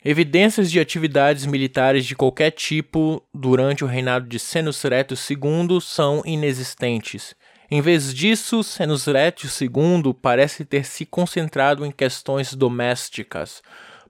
Evidências 0.04 0.72
de 0.72 0.80
atividades 0.80 1.46
militares 1.46 2.08
de 2.08 2.16
qualquer 2.16 2.50
tipo 2.50 3.22
durante 3.32 3.84
o 3.84 3.88
reinado 3.88 4.26
de 4.28 4.40
Senusret 4.40 5.10
II 5.12 5.80
são 5.80 6.24
inexistentes. 6.26 7.36
Em 7.70 7.82
vez 7.82 8.12
disso, 8.12 8.64
Senusret 8.64 9.44
II 9.46 10.12
parece 10.20 10.66
ter 10.66 10.86
se 10.86 11.06
concentrado 11.06 11.86
em 11.86 11.92
questões 11.92 12.56
domésticas, 12.56 13.62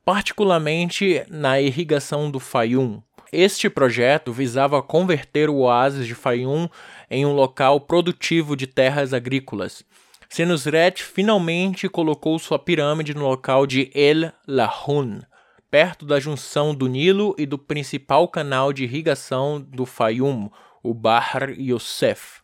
particularmente 0.06 1.26
na 1.30 1.60
irrigação 1.60 2.32
do 2.32 2.40
Fayum. 2.40 3.02
Este 3.30 3.70
projeto 3.70 4.32
visava 4.32 4.82
converter 4.82 5.50
o 5.50 5.58
oásis 5.58 6.08
de 6.08 6.16
Fayum 6.16 6.70
em 7.10 7.26
um 7.26 7.34
local 7.34 7.82
produtivo 7.82 8.56
de 8.56 8.66
terras 8.66 9.14
agrícolas. 9.14 9.84
Senusret 10.30 11.04
finalmente 11.04 11.90
colocou 11.90 12.40
sua 12.40 12.58
pirâmide 12.58 13.14
no 13.14 13.28
local 13.28 13.68
de 13.68 13.92
El 13.94 14.32
Lahun, 14.48 15.20
perto 15.72 16.06
da 16.06 16.20
junção 16.20 16.76
do 16.76 16.88
Nilo 16.88 17.34
e 17.38 17.46
do 17.46 17.58
principal 17.58 18.28
canal 18.28 18.74
de 18.74 18.84
irrigação 18.84 19.62
do 19.62 19.86
Fayum, 19.86 20.52
o 20.84 20.94
Bahr 20.94 21.50
Yosef. 21.58 22.42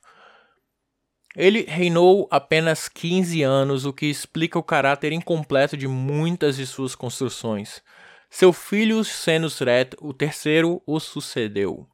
Ele 1.35 1.65
reinou 1.67 2.27
apenas 2.31 2.87
15 2.87 3.43
anos, 3.43 3.85
o 3.85 3.91
que 3.91 4.05
explica 4.05 4.57
o 4.57 4.63
caráter 4.63 5.11
incompleto 5.11 5.75
de 5.75 5.87
muitas 5.87 6.55
de 6.55 6.65
suas 6.65 6.95
construções. 6.95 7.83
Seu 8.29 8.53
filho 8.53 9.03
Senusret, 9.03 9.91
o 9.99 10.13
terceiro, 10.13 10.81
o 10.87 10.99
sucedeu. 10.99 11.85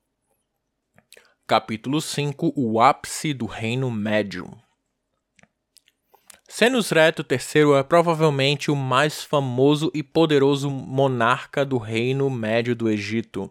Capítulo 1.46 2.00
5 2.00 2.54
O 2.56 2.80
ápice 2.80 3.34
do 3.34 3.46
Reino 3.46 3.92
Médio 3.92 4.63
Senusret 6.56 7.16
III 7.18 7.80
é 7.80 7.82
provavelmente 7.82 8.70
o 8.70 8.76
mais 8.76 9.24
famoso 9.24 9.90
e 9.92 10.04
poderoso 10.04 10.70
monarca 10.70 11.66
do 11.66 11.80
Reino 11.80 12.30
Médio 12.30 12.76
do 12.76 12.88
Egito. 12.88 13.50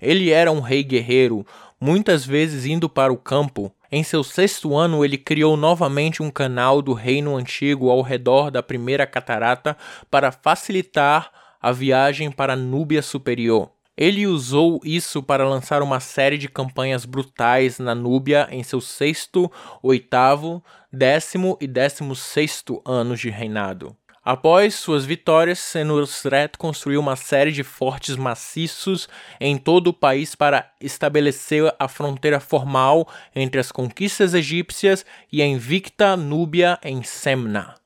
Ele 0.00 0.30
era 0.30 0.50
um 0.50 0.60
rei 0.60 0.82
guerreiro, 0.82 1.44
muitas 1.78 2.24
vezes 2.24 2.64
indo 2.64 2.88
para 2.88 3.12
o 3.12 3.18
campo. 3.18 3.70
Em 3.92 4.02
seu 4.02 4.24
sexto 4.24 4.74
ano, 4.74 5.04
ele 5.04 5.18
criou 5.18 5.54
novamente 5.54 6.22
um 6.22 6.30
canal 6.30 6.80
do 6.80 6.94
Reino 6.94 7.36
Antigo 7.36 7.90
ao 7.90 8.00
redor 8.00 8.50
da 8.50 8.62
primeira 8.62 9.06
catarata 9.06 9.76
para 10.10 10.32
facilitar 10.32 11.30
a 11.60 11.70
viagem 11.72 12.30
para 12.30 12.54
a 12.54 12.56
Núbia 12.56 13.02
Superior. 13.02 13.68
Ele 14.00 14.26
usou 14.26 14.80
isso 14.82 15.22
para 15.22 15.46
lançar 15.46 15.82
uma 15.82 16.00
série 16.00 16.38
de 16.38 16.48
campanhas 16.48 17.04
brutais 17.04 17.78
na 17.78 17.94
Núbia 17.94 18.48
em 18.50 18.62
seu 18.62 18.80
sexto, 18.80 19.52
oitavo, 19.82 20.64
décimo 20.90 21.58
e 21.60 21.66
décimo 21.66 22.16
sexto 22.16 22.80
anos 22.86 23.20
de 23.20 23.28
reinado. 23.28 23.94
Após 24.24 24.74
suas 24.74 25.04
vitórias, 25.04 25.58
Senusret 25.58 26.52
construiu 26.56 26.98
uma 26.98 27.14
série 27.14 27.52
de 27.52 27.62
fortes 27.62 28.16
maciços 28.16 29.06
em 29.38 29.58
todo 29.58 29.88
o 29.88 29.94
país 29.94 30.34
para 30.34 30.72
estabelecer 30.80 31.74
a 31.78 31.86
fronteira 31.86 32.40
formal 32.40 33.06
entre 33.36 33.60
as 33.60 33.70
conquistas 33.70 34.32
egípcias 34.32 35.04
e 35.30 35.42
a 35.42 35.46
invicta 35.46 36.16
Núbia 36.16 36.78
em 36.82 37.02
Semna. 37.02 37.79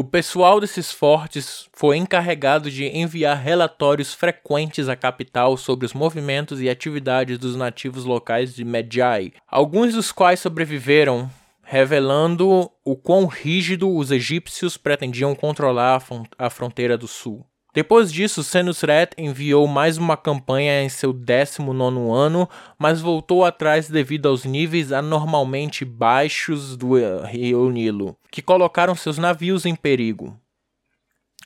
O 0.00 0.04
pessoal 0.04 0.58
desses 0.60 0.90
fortes 0.90 1.68
foi 1.74 1.98
encarregado 1.98 2.70
de 2.70 2.86
enviar 2.86 3.36
relatórios 3.36 4.14
frequentes 4.14 4.88
à 4.88 4.96
capital 4.96 5.58
sobre 5.58 5.84
os 5.84 5.92
movimentos 5.92 6.58
e 6.58 6.70
atividades 6.70 7.38
dos 7.38 7.54
nativos 7.54 8.06
locais 8.06 8.54
de 8.54 8.64
Medjay, 8.64 9.34
alguns 9.46 9.92
dos 9.92 10.10
quais 10.10 10.40
sobreviveram, 10.40 11.30
revelando 11.62 12.70
o 12.82 12.96
quão 12.96 13.26
rígido 13.26 13.94
os 13.94 14.10
egípcios 14.10 14.78
pretendiam 14.78 15.34
controlar 15.34 16.02
a 16.38 16.48
fronteira 16.48 16.96
do 16.96 17.06
sul. 17.06 17.44
Depois 17.72 18.12
disso, 18.12 18.42
Senusret 18.42 19.10
enviou 19.16 19.66
mais 19.68 19.96
uma 19.96 20.16
campanha 20.16 20.82
em 20.82 20.88
seu 20.88 21.12
19 21.12 22.10
ano, 22.12 22.48
mas 22.76 23.00
voltou 23.00 23.44
atrás 23.44 23.88
devido 23.88 24.28
aos 24.28 24.44
níveis 24.44 24.90
anormalmente 24.90 25.84
baixos 25.84 26.76
do 26.76 26.98
eh, 26.98 27.24
rio 27.26 27.70
Nilo, 27.70 28.16
que 28.30 28.42
colocaram 28.42 28.96
seus 28.96 29.18
navios 29.18 29.66
em 29.66 29.76
perigo. 29.76 30.36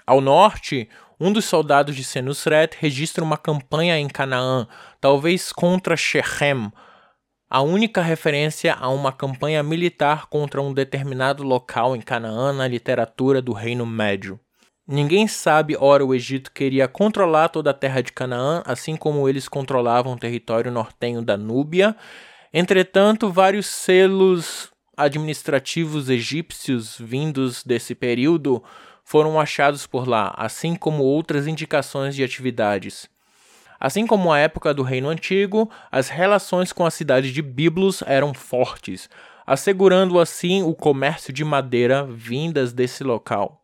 Ao 0.06 0.20
norte, 0.20 0.88
um 1.20 1.30
dos 1.30 1.44
soldados 1.44 1.94
de 1.94 2.02
Senusret 2.02 2.74
registra 2.78 3.22
uma 3.22 3.36
campanha 3.36 3.98
em 3.98 4.08
Canaã, 4.08 4.66
talvez 5.00 5.52
contra 5.52 5.94
Shechem, 5.94 6.72
a 7.50 7.60
única 7.60 8.00
referência 8.00 8.74
a 8.74 8.88
uma 8.88 9.12
campanha 9.12 9.62
militar 9.62 10.26
contra 10.26 10.60
um 10.60 10.72
determinado 10.72 11.42
local 11.42 11.94
em 11.94 12.00
Canaã 12.00 12.52
na 12.52 12.66
literatura 12.66 13.42
do 13.42 13.52
Reino 13.52 13.86
Médio. 13.86 14.40
Ninguém 14.86 15.26
sabe, 15.26 15.74
ora, 15.80 16.04
o 16.04 16.14
Egito 16.14 16.52
queria 16.52 16.86
controlar 16.86 17.48
toda 17.48 17.70
a 17.70 17.74
terra 17.74 18.02
de 18.02 18.12
Canaã, 18.12 18.62
assim 18.66 18.96
como 18.96 19.26
eles 19.26 19.48
controlavam 19.48 20.12
o 20.12 20.18
território 20.18 20.70
nortenho 20.70 21.22
da 21.22 21.38
Núbia. 21.38 21.96
Entretanto, 22.52 23.32
vários 23.32 23.64
selos 23.64 24.70
administrativos 24.94 26.10
egípcios 26.10 26.96
vindos 27.00 27.64
desse 27.64 27.94
período 27.94 28.62
foram 29.02 29.40
achados 29.40 29.86
por 29.86 30.06
lá, 30.06 30.34
assim 30.36 30.76
como 30.76 31.02
outras 31.02 31.46
indicações 31.46 32.14
de 32.14 32.22
atividades. 32.22 33.08
Assim 33.80 34.06
como 34.06 34.30
a 34.30 34.38
época 34.38 34.74
do 34.74 34.82
Reino 34.82 35.08
Antigo, 35.08 35.70
as 35.90 36.10
relações 36.10 36.74
com 36.74 36.84
a 36.84 36.90
cidade 36.90 37.32
de 37.32 37.40
Biblos 37.40 38.02
eram 38.06 38.34
fortes, 38.34 39.08
assegurando 39.46 40.20
assim 40.20 40.62
o 40.62 40.74
comércio 40.74 41.32
de 41.32 41.42
madeira 41.42 42.04
vindas 42.04 42.72
desse 42.74 43.02
local. 43.02 43.63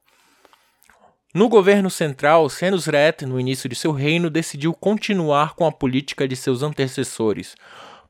No 1.33 1.49
governo 1.49 1.88
central, 1.88 2.49
Senusret, 2.49 3.25
no 3.25 3.38
início 3.38 3.69
de 3.69 3.77
seu 3.77 3.93
reino, 3.93 4.29
decidiu 4.29 4.75
continuar 4.75 5.55
com 5.55 5.64
a 5.64 5.71
política 5.71 6.27
de 6.27 6.35
seus 6.35 6.61
antecessores. 6.61 7.55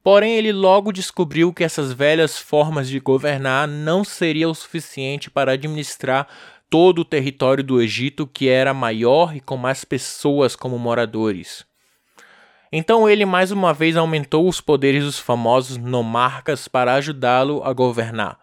Porém, 0.03 0.37
ele 0.37 0.53
logo 0.53 0.91
descobriu 0.91 1.53
que 1.53 1.63
essas 1.63 1.93
velhas 1.93 2.39
formas 2.39 2.89
de 2.89 2.99
governar 2.99 3.69
não 3.69 4.03
seriam 4.05 4.51
o 4.51 4.55
suficiente 4.55 5.31
para 5.31 5.53
administrar 5.53 6.27
todo 6.71 7.01
o 7.01 7.05
território 7.05 7.63
do 7.63 7.83
Egito, 7.83 8.27
que 8.27 8.49
era 8.49 8.73
maior 8.73 9.37
e 9.37 9.41
com 9.41 9.59
mais 9.59 9.85
pessoas 9.85 10.57
como 10.57 10.79
moradores. 10.79 11.67
Então 12.73 13.07
ele 13.07 13.27
mais 13.27 13.51
uma 13.51 13.75
vez 13.75 13.99
aumentou 13.99 14.49
os 14.49 14.63
poderes 14.63 15.05
dos 15.05 15.19
famosos 15.19 15.77
nomarcas 15.77 16.69
para 16.69 16.95
ajudá-lo 16.95 17.63
a 17.65 17.73
governar. 17.75 18.39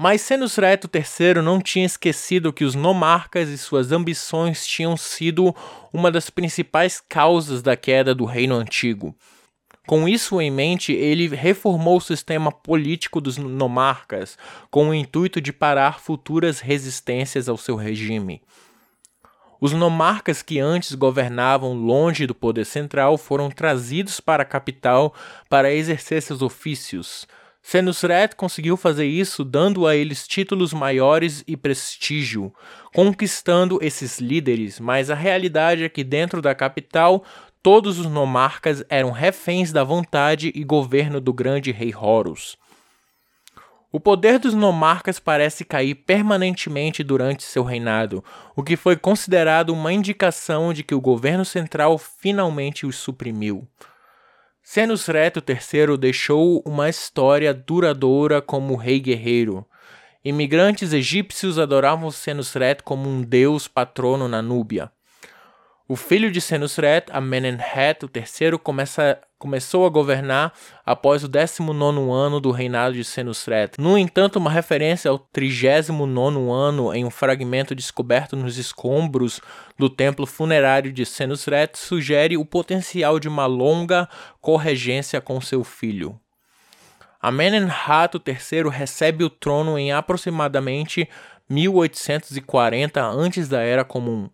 Mas 0.00 0.20
Senusret 0.20 0.82
III 0.84 1.42
não 1.42 1.60
tinha 1.60 1.84
esquecido 1.84 2.52
que 2.52 2.64
os 2.64 2.76
nomarcas 2.76 3.48
e 3.48 3.58
suas 3.58 3.90
ambições 3.90 4.64
tinham 4.64 4.96
sido 4.96 5.52
uma 5.92 6.08
das 6.08 6.30
principais 6.30 7.00
causas 7.00 7.62
da 7.62 7.76
queda 7.76 8.14
do 8.14 8.24
reino 8.24 8.54
antigo. 8.54 9.12
Com 9.88 10.08
isso 10.08 10.40
em 10.40 10.52
mente, 10.52 10.92
ele 10.92 11.26
reformou 11.26 11.96
o 11.96 12.00
sistema 12.00 12.52
político 12.52 13.20
dos 13.20 13.38
nomarcas, 13.38 14.38
com 14.70 14.90
o 14.90 14.94
intuito 14.94 15.40
de 15.40 15.52
parar 15.52 15.98
futuras 15.98 16.60
resistências 16.60 17.48
ao 17.48 17.56
seu 17.56 17.74
regime. 17.74 18.40
Os 19.60 19.72
nomarcas 19.72 20.42
que 20.42 20.60
antes 20.60 20.94
governavam 20.94 21.72
longe 21.72 22.24
do 22.24 22.36
poder 22.36 22.66
central 22.66 23.18
foram 23.18 23.50
trazidos 23.50 24.20
para 24.20 24.44
a 24.44 24.46
capital 24.46 25.12
para 25.48 25.74
exercer 25.74 26.22
seus 26.22 26.40
ofícios, 26.40 27.26
Senusret 27.62 28.34
conseguiu 28.34 28.76
fazer 28.76 29.06
isso 29.06 29.44
dando 29.44 29.86
a 29.86 29.94
eles 29.94 30.26
títulos 30.26 30.72
maiores 30.72 31.44
e 31.46 31.56
prestígio, 31.56 32.52
conquistando 32.94 33.78
esses 33.82 34.18
líderes, 34.18 34.80
mas 34.80 35.10
a 35.10 35.14
realidade 35.14 35.84
é 35.84 35.88
que 35.88 36.02
dentro 36.02 36.40
da 36.40 36.54
capital 36.54 37.24
todos 37.62 37.98
os 37.98 38.06
nomarcas 38.06 38.84
eram 38.88 39.10
reféns 39.10 39.72
da 39.72 39.84
vontade 39.84 40.52
e 40.54 40.64
governo 40.64 41.20
do 41.20 41.32
grande 41.32 41.70
rei 41.70 41.94
Horus. 41.94 42.56
O 43.90 43.98
poder 43.98 44.38
dos 44.38 44.52
nomarcas 44.52 45.18
parece 45.18 45.64
cair 45.64 45.94
permanentemente 45.94 47.02
durante 47.02 47.42
seu 47.42 47.64
reinado, 47.64 48.22
o 48.54 48.62
que 48.62 48.76
foi 48.76 48.96
considerado 48.96 49.70
uma 49.70 49.92
indicação 49.92 50.74
de 50.74 50.82
que 50.82 50.94
o 50.94 51.00
governo 51.00 51.44
central 51.44 51.96
finalmente 51.96 52.84
os 52.84 52.96
suprimiu. 52.96 53.66
Senusret 54.70 55.32
III 55.38 55.96
deixou 55.96 56.62
uma 56.62 56.90
história 56.90 57.54
duradoura 57.54 58.42
como 58.42 58.76
rei 58.76 59.00
guerreiro. 59.00 59.64
Imigrantes 60.22 60.92
egípcios 60.92 61.58
adoravam 61.58 62.10
Senusret 62.10 62.82
como 62.82 63.08
um 63.08 63.22
deus 63.22 63.66
patrono 63.66 64.28
na 64.28 64.42
Núbia. 64.42 64.92
O 65.90 65.96
filho 65.96 66.30
de 66.30 66.38
Senusret, 66.38 67.06
Amenemhet 67.10 68.04
III, 68.14 68.58
começa, 68.58 69.18
começou 69.38 69.86
a 69.86 69.88
governar 69.88 70.52
após 70.84 71.24
o 71.24 71.28
19 71.28 72.12
ano 72.12 72.38
do 72.40 72.50
reinado 72.50 72.94
de 72.94 73.02
Senusret. 73.02 73.70
No 73.78 73.96
entanto, 73.96 74.36
uma 74.36 74.50
referência 74.50 75.10
ao 75.10 75.18
39 75.18 76.50
ano 76.52 76.94
em 76.94 77.06
um 77.06 77.10
fragmento 77.10 77.74
descoberto 77.74 78.36
nos 78.36 78.58
escombros 78.58 79.40
do 79.78 79.88
templo 79.88 80.26
funerário 80.26 80.92
de 80.92 81.06
Senusret 81.06 81.70
sugere 81.78 82.36
o 82.36 82.44
potencial 82.44 83.18
de 83.18 83.26
uma 83.26 83.46
longa 83.46 84.06
corregência 84.42 85.22
com 85.22 85.40
seu 85.40 85.64
filho. 85.64 86.20
Amenemhat 87.18 88.14
III 88.14 88.68
recebe 88.68 89.24
o 89.24 89.30
trono 89.30 89.78
em 89.78 89.90
aproximadamente 89.90 91.08
1840 91.48 93.02
antes 93.02 93.48
da 93.48 93.62
Era 93.62 93.86
Comum, 93.86 94.28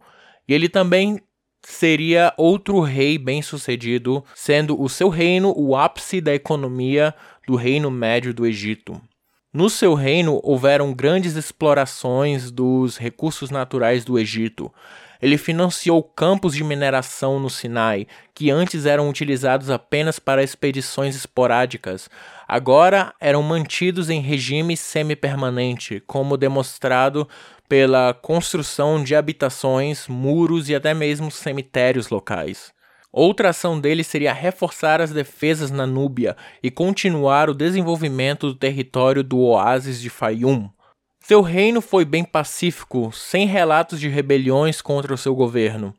e 0.49 0.53
ele 0.53 0.69
também 0.69 1.23
seria 1.67 2.33
outro 2.37 2.81
rei 2.81 3.19
bem-sucedido, 3.19 4.25
sendo 4.35 4.81
o 4.81 4.89
seu 4.89 5.09
reino 5.09 5.53
o 5.57 5.77
ápice 5.77 6.21
da 6.21 6.35
economia 6.35 7.15
do 7.47 7.57
Reino 7.57 7.91
Médio 7.91 8.33
do 8.33 8.47
Egito. 8.47 9.01
No 9.53 9.71
seu 9.71 9.95
reino 9.95 10.41
houveram 10.43 10.93
grandes 10.93 11.37
explorações 11.37 12.51
dos 12.51 12.97
recursos 12.97 13.51
naturais 13.51 14.05
do 14.05 14.19
Egito. 14.19 14.73
Ele 15.25 15.39
financiou 15.39 16.03
campos 16.03 16.55
de 16.55 16.63
mineração 16.63 17.41
no 17.41 17.49
Sinai, 17.49 18.07
que 18.35 18.51
antes 18.51 18.85
eram 18.85 19.09
utilizados 19.09 19.71
apenas 19.71 20.19
para 20.19 20.43
expedições 20.43 21.17
esporádicas. 21.17 22.11
Agora 22.47 23.15
eram 23.19 23.43
mantidos 23.43 24.11
em 24.11 24.21
regime 24.21 24.77
semi-permanente, 24.77 26.03
como 26.07 26.37
demonstrado 26.37 27.27
pela 27.67 28.13
construção 28.13 29.03
de 29.03 29.17
habitações, 29.17 30.07
muros 30.09 30.69
e 30.69 30.75
até 30.75 30.93
mesmo 30.93 31.31
cemitérios 31.31 32.11
locais. 32.11 32.71
Outra 33.11 33.49
ação 33.49 33.81
dele 33.81 34.05
seria 34.05 34.35
reforçar 34.35 35.01
as 35.01 35.11
defesas 35.11 35.71
na 35.71 35.87
Núbia 35.87 36.37
e 36.63 36.71
continuar 36.71 37.49
o 37.49 37.55
desenvolvimento 37.55 38.49
do 38.49 38.55
território 38.55 39.25
do 39.25 39.39
oásis 39.39 40.03
de 40.03 40.11
Fayum. 40.11 40.69
Seu 41.27 41.41
reino 41.41 41.81
foi 41.81 42.05
bem 42.05 42.23
pacífico, 42.23 43.11
sem 43.11 43.47
relatos 43.47 43.99
de 43.99 44.11
rebeliões 44.11 44.83
contra 44.83 45.15
o 45.15 45.17
seu 45.17 45.35
governo. 45.35 45.95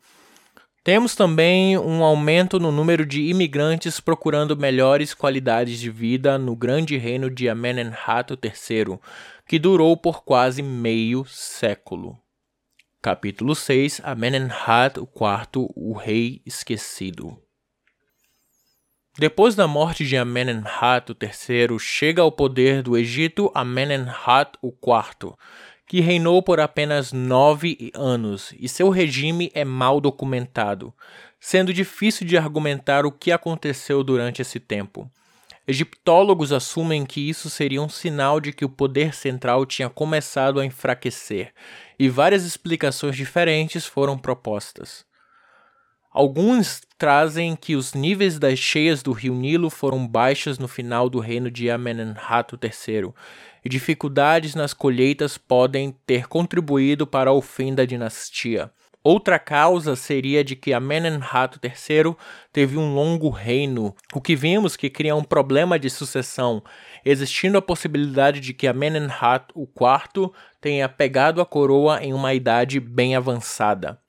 Temos 0.84 1.16
também 1.16 1.76
um 1.80 2.04
aumento 2.04 2.60
no 2.60 2.72
número 2.72 3.04
de 3.04 3.24
imigrantes 3.24 4.00
procurando 4.00 4.56
melhores 4.56 5.16
qualidades 5.16 5.80
de 5.80 5.90
vida 5.90 6.38
no 6.38 6.56
grande 6.56 6.96
reino 6.96 7.28
de 7.28 7.50
Amenemhat 7.50 8.34
III, 8.34 9.00
que 9.48 9.58
durou 9.58 9.98
por 9.98 10.24
quase 10.24 10.62
meio 10.62 11.26
século. 11.26 12.16
Capítulo 13.02 13.56
6 13.56 14.02
Amenemhat 14.04 14.98
IV, 15.00 15.70
o 15.76 15.94
Rei 15.94 16.44
Esquecido 16.46 17.45
depois 19.18 19.56
da 19.56 19.66
morte 19.66 20.06
de 20.06 20.18
Amenemhat 20.18 21.10
III, 21.10 21.80
chega 21.80 22.22
ao 22.22 22.32
poder 22.32 22.84
do 22.84 22.98
Egito 22.98 23.50
Amenemhat 23.56 24.58
IV, 24.62 25.34
que 25.88 26.02
reinou 26.02 26.44
por 26.44 26.60
apenas 26.60 27.14
nove 27.14 27.92
anos, 27.94 28.54
e 28.60 28.68
seu 28.68 28.90
regime 28.90 29.50
é 29.54 29.64
mal 29.64 30.02
documentado, 30.02 30.94
sendo 31.40 31.74
difícil 31.74 32.28
de 32.28 32.38
argumentar 32.38 33.06
o 33.06 33.12
que 33.12 33.32
aconteceu 33.32 34.04
durante 34.04 34.42
esse 34.42 34.60
tempo. 34.60 35.10
Egiptólogos 35.66 36.52
assumem 36.52 37.06
que 37.06 37.30
isso 37.30 37.50
seria 37.50 37.82
um 37.82 37.90
sinal 37.90 38.42
de 38.42 38.52
que 38.52 38.66
o 38.66 38.70
poder 38.70 39.16
central 39.16 39.66
tinha 39.66 39.90
começado 39.90 40.60
a 40.60 40.66
enfraquecer, 40.66 41.54
e 41.98 42.10
várias 42.10 42.44
explicações 42.44 43.16
diferentes 43.16 43.86
foram 43.86 44.18
propostas. 44.18 45.06
Alguns 46.18 46.82
trazem 46.98 47.58
que 47.58 47.76
os 47.76 47.94
níveis 47.94 48.40
das 48.40 48.58
cheias 48.58 49.04
do 49.04 49.12
rio 49.12 49.36
Nilo 49.36 49.70
foram 49.70 50.08
baixos 50.08 50.58
no 50.58 50.66
final 50.66 51.10
do 51.10 51.20
reino 51.20 51.52
de 51.52 51.70
Amenemhat 51.70 52.54
III, 52.54 53.10
e 53.66 53.68
dificuldades 53.68 54.56
nas 54.56 54.74
colheitas 54.74 55.38
podem 55.38 55.94
ter 56.08 56.30
contribuído 56.30 57.06
para 57.06 57.34
o 57.34 57.42
fim 57.42 57.76
da 57.76 57.84
dinastia. 57.84 58.72
Outra 59.04 59.38
causa 59.38 59.94
seria 59.98 60.42
de 60.42 60.56
que 60.56 60.72
Amenemhat 60.72 61.60
III 61.62 62.16
teve 62.54 62.78
um 62.78 62.96
longo 62.96 63.30
reino, 63.30 63.94
o 64.14 64.22
que 64.22 64.38
vimos 64.38 64.78
que 64.78 64.90
cria 64.90 65.18
um 65.18 65.24
problema 65.24 65.78
de 65.78 65.90
sucessão, 65.90 66.64
existindo 67.04 67.58
a 67.58 67.62
possibilidade 67.62 68.40
de 68.40 68.54
que 68.54 68.68
Amenemhat 68.68 69.50
IV 69.54 70.32
tenha 70.62 70.88
pegado 70.88 71.42
a 71.42 71.46
coroa 71.46 72.02
em 72.02 72.14
uma 72.14 72.34
idade 72.34 72.80
bem 72.80 73.18
avançada. 73.18 74.00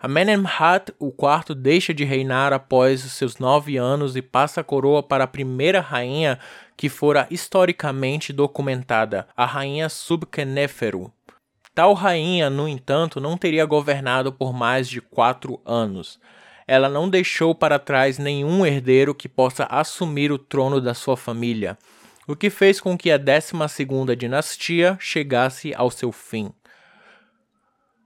Amenemhat 0.00 0.92
IV 1.00 1.56
deixa 1.56 1.92
de 1.92 2.04
reinar 2.04 2.52
após 2.52 3.04
os 3.04 3.12
seus 3.14 3.38
nove 3.38 3.76
anos 3.76 4.14
e 4.14 4.22
passa 4.22 4.60
a 4.60 4.64
coroa 4.64 5.02
para 5.02 5.24
a 5.24 5.26
primeira 5.26 5.80
rainha 5.80 6.38
que 6.76 6.88
fora 6.88 7.26
historicamente 7.32 8.32
documentada, 8.32 9.26
a 9.36 9.44
rainha 9.44 9.88
Subkeneferu. 9.88 11.12
Tal 11.74 11.94
rainha, 11.94 12.48
no 12.48 12.68
entanto, 12.68 13.20
não 13.20 13.36
teria 13.36 13.64
governado 13.64 14.32
por 14.32 14.52
mais 14.52 14.88
de 14.88 15.00
quatro 15.00 15.60
anos. 15.66 16.20
Ela 16.64 16.88
não 16.88 17.08
deixou 17.08 17.52
para 17.52 17.76
trás 17.76 18.18
nenhum 18.18 18.64
herdeiro 18.64 19.12
que 19.12 19.28
possa 19.28 19.64
assumir 19.64 20.30
o 20.30 20.38
trono 20.38 20.80
da 20.80 20.94
sua 20.94 21.16
família, 21.16 21.76
o 22.24 22.36
que 22.36 22.50
fez 22.50 22.80
com 22.80 22.96
que 22.96 23.10
a 23.10 23.16
12 23.16 23.52
segunda 23.68 24.14
dinastia 24.14 24.96
chegasse 25.00 25.74
ao 25.74 25.90
seu 25.90 26.12
fim. 26.12 26.52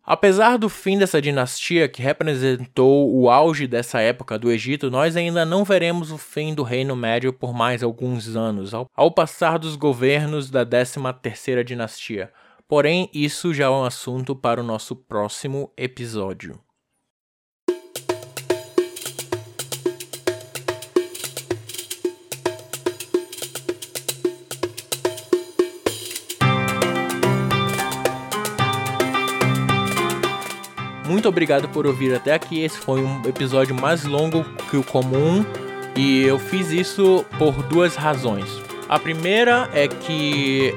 Apesar 0.04 0.58
do 0.58 0.68
fim 0.68 0.98
dessa 0.98 1.22
dinastia, 1.22 1.88
que 1.88 2.02
representou 2.02 3.14
o 3.14 3.30
auge 3.30 3.68
dessa 3.68 4.00
época 4.00 4.36
do 4.36 4.50
Egito, 4.50 4.90
nós 4.90 5.16
ainda 5.16 5.44
não 5.44 5.64
veremos 5.64 6.10
o 6.10 6.18
fim 6.18 6.54
do 6.54 6.64
Reino 6.64 6.96
Médio 6.96 7.32
por 7.32 7.54
mais 7.54 7.84
alguns 7.84 8.34
anos, 8.34 8.72
ao 8.74 9.10
passar 9.12 9.60
dos 9.60 9.76
governos 9.76 10.50
da 10.50 10.66
13ª 10.66 11.62
dinastia. 11.62 12.32
Porém, 12.66 13.08
isso 13.14 13.54
já 13.54 13.66
é 13.66 13.70
um 13.70 13.84
assunto 13.84 14.34
para 14.34 14.60
o 14.60 14.64
nosso 14.64 14.96
próximo 14.96 15.70
episódio. 15.76 16.58
Muito 31.22 31.28
obrigado 31.28 31.68
por 31.68 31.86
ouvir 31.86 32.12
até 32.12 32.34
aqui. 32.34 32.64
Esse 32.64 32.78
foi 32.78 33.00
um 33.00 33.22
episódio 33.24 33.76
mais 33.76 34.02
longo 34.02 34.44
que 34.68 34.76
o 34.76 34.82
comum 34.82 35.44
e 35.94 36.24
eu 36.24 36.36
fiz 36.36 36.72
isso 36.72 37.24
por 37.38 37.52
duas 37.62 37.94
razões. 37.94 38.60
A 38.88 38.98
primeira 38.98 39.70
é 39.72 39.86
que 39.86 40.74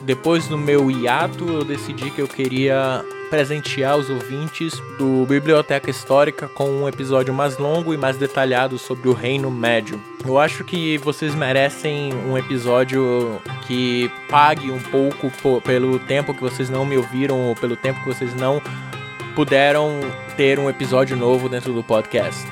depois 0.00 0.48
do 0.48 0.56
meu 0.56 0.90
hiato 0.90 1.46
eu 1.46 1.62
decidi 1.62 2.10
que 2.10 2.22
eu 2.22 2.26
queria 2.26 3.04
presentear 3.28 3.98
os 3.98 4.08
ouvintes 4.08 4.72
do 4.98 5.26
Biblioteca 5.26 5.90
Histórica 5.90 6.48
com 6.48 6.70
um 6.70 6.88
episódio 6.88 7.34
mais 7.34 7.58
longo 7.58 7.92
e 7.92 7.98
mais 7.98 8.16
detalhado 8.16 8.78
sobre 8.78 9.10
o 9.10 9.12
Reino 9.12 9.50
Médio. 9.50 10.00
Eu 10.24 10.38
acho 10.38 10.64
que 10.64 10.96
vocês 10.96 11.34
merecem 11.34 12.14
um 12.14 12.38
episódio 12.38 13.38
que 13.66 14.10
pague 14.30 14.70
um 14.70 14.80
pouco 14.80 15.30
pelo 15.60 15.98
tempo 15.98 16.32
que 16.32 16.40
vocês 16.40 16.70
não 16.70 16.86
me 16.86 16.96
ouviram 16.96 17.48
ou 17.48 17.54
pelo 17.54 17.76
tempo 17.76 18.00
que 18.00 18.06
vocês 18.06 18.34
não 18.34 18.62
puderam 19.34 20.00
ter 20.36 20.58
um 20.58 20.68
episódio 20.68 21.16
novo 21.16 21.48
dentro 21.48 21.72
do 21.72 21.82
podcast. 21.82 22.42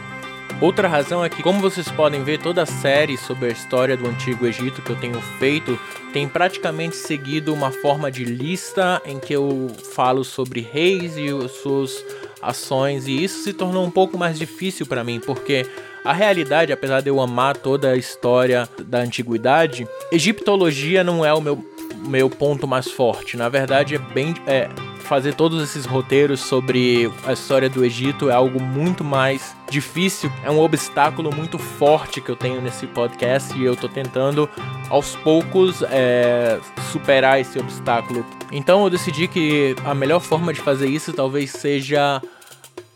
Outra 0.61 0.89
razão 0.89 1.25
é 1.25 1.29
que, 1.31 1.43
como 1.43 1.59
vocês 1.61 1.91
podem 1.91 2.23
ver, 2.23 2.39
toda 2.39 2.63
a 2.63 2.67
série 2.67 3.17
sobre 3.17 3.47
a 3.47 3.53
história 3.53 3.97
do 3.97 4.07
Antigo 4.07 4.47
Egito 4.47 4.83
que 4.83 4.91
eu 4.91 4.97
tenho 4.97 5.21
feito 5.39 5.79
tem 6.13 6.29
praticamente 6.29 6.97
seguido 6.97 7.55
uma 7.55 7.71
forma 7.71 8.11
de 8.11 8.25
lista 8.25 9.01
em 9.07 9.19
que 9.19 9.33
eu 9.33 9.71
falo 9.95 10.23
sobre 10.23 10.61
reis 10.61 11.17
e 11.17 11.29
suas 11.49 12.05
ações, 12.43 13.07
e 13.07 13.25
isso 13.25 13.43
se 13.43 13.53
tornou 13.53 13.85
um 13.85 13.91
pouco 13.91 14.19
mais 14.19 14.39
difícil 14.39 14.87
para 14.87 15.05
mim, 15.05 15.21
porque 15.21 15.67
a 16.05 16.13
realidade, 16.13 16.73
apesar 16.73 17.01
de 17.01 17.09
eu 17.09 17.21
amar 17.21 17.57
toda 17.57 17.91
a 17.91 17.97
história 17.97 18.69
da 18.85 18.99
antiguidade, 18.99 19.87
egiptologia 20.11 21.05
não 21.05 21.25
é 21.25 21.33
o 21.33 21.41
meu, 21.41 21.65
meu 22.07 22.31
ponto 22.31 22.67
mais 22.67 22.91
forte. 22.91 23.37
Na 23.37 23.49
verdade, 23.49 23.95
é 23.95 23.99
bem. 23.99 24.35
É, 24.47 24.69
fazer 25.11 25.35
todos 25.35 25.61
esses 25.61 25.87
roteiros 25.87 26.39
sobre 26.39 27.11
a 27.27 27.33
história 27.33 27.69
do 27.69 27.85
Egito 27.85 28.31
é 28.31 28.33
algo 28.33 28.63
muito 28.63 29.03
mais 29.03 29.57
difícil, 29.69 30.31
é 30.45 30.51
um 30.53 30.61
obstáculo 30.61 31.35
muito 31.35 31.59
forte 31.59 32.21
que 32.21 32.31
eu 32.31 32.37
tenho 32.37 32.61
nesse 32.61 32.87
podcast 32.87 33.59
e 33.59 33.65
eu 33.65 33.75
tô 33.75 33.89
tentando 33.89 34.49
aos 34.89 35.17
poucos 35.17 35.83
é, 35.91 36.61
superar 36.93 37.41
esse 37.41 37.59
obstáculo. 37.59 38.25
Então 38.53 38.85
eu 38.85 38.91
decidi 38.91 39.27
que 39.27 39.75
a 39.85 39.97
melhor 39.97 40.21
forma 40.21 40.53
de 40.53 40.61
fazer 40.61 40.87
isso 40.87 41.13
talvez 41.13 41.51
seja 41.51 42.23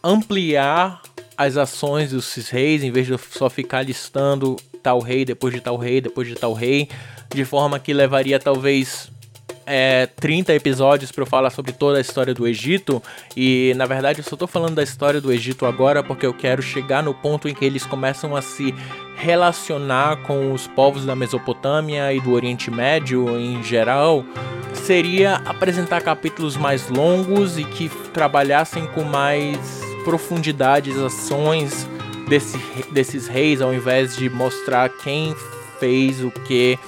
ampliar 0.00 1.02
as 1.36 1.56
ações 1.56 2.12
dos 2.12 2.32
reis, 2.48 2.84
em 2.84 2.92
vez 2.92 3.08
de 3.08 3.18
só 3.18 3.50
ficar 3.50 3.82
listando 3.82 4.54
tal 4.80 5.00
rei 5.00 5.24
depois 5.24 5.52
de 5.52 5.60
tal 5.60 5.76
rei 5.76 6.00
depois 6.00 6.28
de 6.28 6.36
tal 6.36 6.52
rei, 6.52 6.88
de 7.34 7.44
forma 7.44 7.80
que 7.80 7.92
levaria 7.92 8.38
talvez 8.38 9.10
é, 9.66 10.06
30 10.06 10.54
episódios 10.54 11.10
para 11.10 11.22
eu 11.22 11.26
falar 11.26 11.50
sobre 11.50 11.72
toda 11.72 11.98
a 11.98 12.00
história 12.00 12.34
do 12.34 12.46
Egito. 12.46 13.02
E 13.36 13.72
na 13.76 13.86
verdade 13.86 14.20
eu 14.20 14.24
só 14.24 14.36
tô 14.36 14.46
falando 14.46 14.74
da 14.74 14.82
história 14.82 15.20
do 15.20 15.32
Egito 15.32 15.66
agora 15.66 16.02
porque 16.02 16.26
eu 16.26 16.34
quero 16.34 16.62
chegar 16.62 17.02
no 17.02 17.14
ponto 17.14 17.48
em 17.48 17.54
que 17.54 17.64
eles 17.64 17.84
começam 17.86 18.34
a 18.36 18.42
se 18.42 18.74
relacionar 19.16 20.22
com 20.22 20.52
os 20.52 20.66
povos 20.66 21.04
da 21.04 21.14
Mesopotâmia 21.14 22.12
e 22.12 22.20
do 22.20 22.32
Oriente 22.32 22.70
Médio 22.70 23.38
em 23.38 23.62
geral. 23.62 24.24
Seria 24.74 25.36
apresentar 25.44 26.02
capítulos 26.02 26.56
mais 26.56 26.88
longos 26.88 27.58
e 27.58 27.64
que 27.64 27.88
trabalhassem 28.12 28.86
com 28.88 29.02
mais 29.02 29.58
profundidade 30.04 30.90
as 30.90 30.98
ações 30.98 31.88
desse, 32.28 32.58
desses 32.90 33.26
reis, 33.26 33.62
ao 33.62 33.72
invés 33.72 34.16
de 34.16 34.28
mostrar 34.28 34.88
quem 34.88 35.34
fez 35.78 36.22
o 36.22 36.30
que 36.30 36.78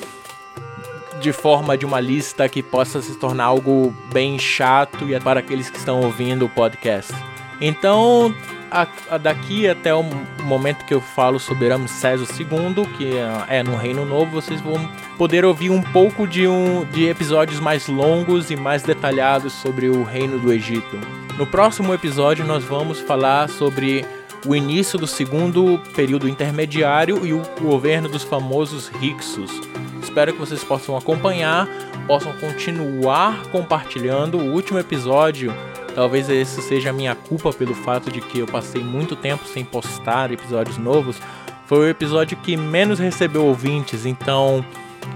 de 1.20 1.32
forma 1.32 1.76
de 1.76 1.84
uma 1.84 2.00
lista 2.00 2.48
que 2.48 2.62
possa 2.62 3.00
se 3.00 3.16
tornar 3.16 3.44
algo 3.44 3.94
bem 4.12 4.38
chato 4.38 5.08
e 5.08 5.14
é 5.14 5.20
para 5.20 5.40
aqueles 5.40 5.70
que 5.70 5.78
estão 5.78 6.00
ouvindo 6.00 6.46
o 6.46 6.48
podcast. 6.48 7.12
Então, 7.60 8.34
a, 8.70 8.86
a 9.10 9.18
daqui 9.18 9.68
até 9.68 9.94
o 9.94 10.02
momento 10.42 10.84
que 10.84 10.92
eu 10.92 11.00
falo 11.00 11.38
sobre 11.38 11.68
Ramsés 11.68 12.20
II, 12.38 12.86
que 12.96 13.16
é, 13.16 13.58
é 13.58 13.62
no 13.62 13.76
Reino 13.76 14.04
Novo, 14.04 14.30
vocês 14.30 14.60
vão 14.60 14.88
poder 15.16 15.44
ouvir 15.44 15.70
um 15.70 15.82
pouco 15.82 16.26
de, 16.26 16.46
um, 16.46 16.84
de 16.84 17.08
episódios 17.08 17.60
mais 17.60 17.86
longos 17.88 18.50
e 18.50 18.56
mais 18.56 18.82
detalhados 18.82 19.52
sobre 19.54 19.88
o 19.88 20.02
Reino 20.02 20.38
do 20.38 20.52
Egito. 20.52 20.98
No 21.38 21.46
próximo 21.46 21.92
episódio, 21.94 22.44
nós 22.44 22.64
vamos 22.64 23.00
falar 23.00 23.48
sobre 23.48 24.04
o 24.44 24.54
início 24.54 24.98
do 24.98 25.06
segundo 25.06 25.80
período 25.94 26.28
intermediário 26.28 27.26
e 27.26 27.32
o 27.32 27.42
governo 27.60 28.08
dos 28.08 28.22
famosos 28.22 28.90
Hyksos. 29.00 29.85
Espero 30.16 30.32
que 30.32 30.38
vocês 30.38 30.64
possam 30.64 30.96
acompanhar, 30.96 31.68
possam 32.06 32.32
continuar 32.38 33.48
compartilhando. 33.48 34.38
O 34.38 34.54
último 34.54 34.78
episódio, 34.78 35.54
talvez 35.94 36.30
esse 36.30 36.62
seja 36.62 36.88
a 36.88 36.92
minha 36.94 37.14
culpa 37.14 37.52
pelo 37.52 37.74
fato 37.74 38.10
de 38.10 38.22
que 38.22 38.38
eu 38.38 38.46
passei 38.46 38.82
muito 38.82 39.14
tempo 39.14 39.44
sem 39.44 39.62
postar 39.62 40.32
episódios 40.32 40.78
novos. 40.78 41.20
Foi 41.66 41.80
o 41.80 41.88
episódio 41.90 42.34
que 42.38 42.56
menos 42.56 42.98
recebeu 42.98 43.44
ouvintes, 43.44 44.06
então 44.06 44.64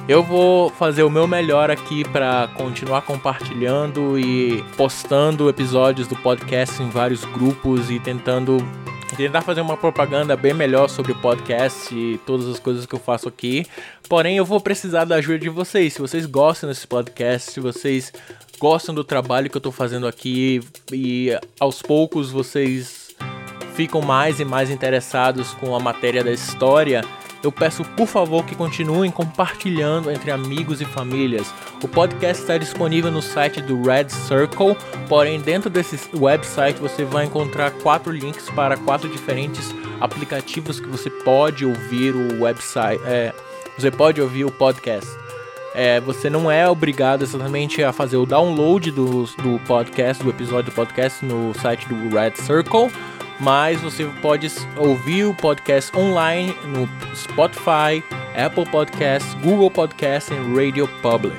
eu 0.07 0.23
vou 0.23 0.69
fazer 0.69 1.03
o 1.03 1.09
meu 1.09 1.27
melhor 1.27 1.71
aqui 1.71 2.07
para 2.07 2.49
continuar 2.49 3.01
compartilhando 3.01 4.19
e 4.19 4.63
postando 4.77 5.49
episódios 5.49 6.09
do 6.09 6.17
podcast 6.17 6.83
em 6.83 6.91
vários 6.91 7.25
grupos 7.25 7.91
e 7.91 7.99
tentando 7.99 8.59
tentar 9.21 9.43
fazer 9.43 9.61
uma 9.61 9.77
propaganda 9.77 10.35
bem 10.35 10.55
melhor 10.55 10.89
sobre 10.89 11.13
o 11.13 11.15
podcast 11.15 11.95
e 11.95 12.19
todas 12.25 12.49
as 12.49 12.59
coisas 12.59 12.87
que 12.87 12.95
eu 12.95 12.99
faço 12.99 13.29
aqui. 13.29 13.67
Porém, 14.09 14.39
eu 14.39 14.47
vou 14.47 14.59
precisar 14.59 15.05
da 15.05 15.17
ajuda 15.17 15.39
de 15.39 15.49
vocês. 15.51 15.93
Se 15.93 16.01
vocês 16.01 16.25
gostam 16.25 16.71
desse 16.71 16.87
podcast, 16.87 17.53
se 17.53 17.61
vocês 17.61 18.11
gostam 18.59 18.95
do 18.95 19.05
trabalho 19.05 19.51
que 19.51 19.57
eu 19.59 19.61
tô 19.61 19.71
fazendo 19.71 20.07
aqui 20.07 20.61
e 20.91 21.39
aos 21.59 21.83
poucos 21.83 22.31
vocês 22.31 23.15
ficam 23.75 24.01
mais 24.01 24.41
e 24.41 24.45
mais 24.45 24.71
interessados 24.71 25.53
com 25.53 25.77
a 25.77 25.81
matéria 25.81 26.25
da 26.25 26.33
história, 26.33 27.03
eu 27.43 27.51
peço 27.51 27.85
por 27.97 28.07
favor 28.07 28.45
que 28.45 28.55
continuem 28.55 29.11
compartilhando 29.11 30.11
entre 30.11 30.31
amigos 30.31 30.81
e 30.81 30.85
famílias. 30.85 31.53
O 31.83 31.89
podcast 31.89 32.43
está 32.43 32.59
disponível 32.59 33.11
no 33.11 33.23
site 33.23 33.63
do 33.63 33.83
Red 33.83 34.09
Circle, 34.11 34.77
porém 35.09 35.41
dentro 35.41 35.71
desse 35.71 35.99
website 36.15 36.79
você 36.79 37.05
vai 37.05 37.25
encontrar 37.25 37.71
quatro 37.71 38.13
links 38.13 38.51
para 38.51 38.77
quatro 38.77 39.09
diferentes 39.09 39.75
aplicativos 40.01 40.81
que 40.81 40.89
você 40.89 41.09
pode 41.09 41.65
ouvir 41.65 42.15
o 42.15 42.43
website. 42.43 43.03
É, 43.07 43.33
você 43.77 43.91
pode 43.91 44.21
ouvir 44.21 44.45
o 44.45 44.51
podcast. 44.51 45.09
É, 45.75 46.01
você 46.01 46.29
não 46.29 46.51
é 46.51 46.69
obrigado 46.69 47.23
exatamente 47.23 47.83
a 47.83 47.93
fazer 47.93 48.17
o 48.17 48.27
download 48.27 48.91
do, 48.91 49.25
do 49.25 49.61
podcast, 49.67 50.23
do 50.23 50.31
episódio 50.31 50.73
do 50.73 50.75
podcast 50.75 51.25
no 51.25 51.55
site 51.55 51.89
do 51.89 52.15
Red 52.15 52.33
Circle 52.35 52.91
mas 53.41 53.81
você 53.81 54.05
pode 54.21 54.49
ouvir 54.77 55.25
o 55.25 55.35
podcast 55.35 55.97
online 55.97 56.55
no 56.65 56.89
Spotify, 57.17 58.05
Apple 58.37 58.67
Podcasts, 58.71 59.35
Google 59.43 59.71
Podcasts 59.71 60.31
e 60.31 60.55
Radio 60.55 60.87
Public. 61.03 61.37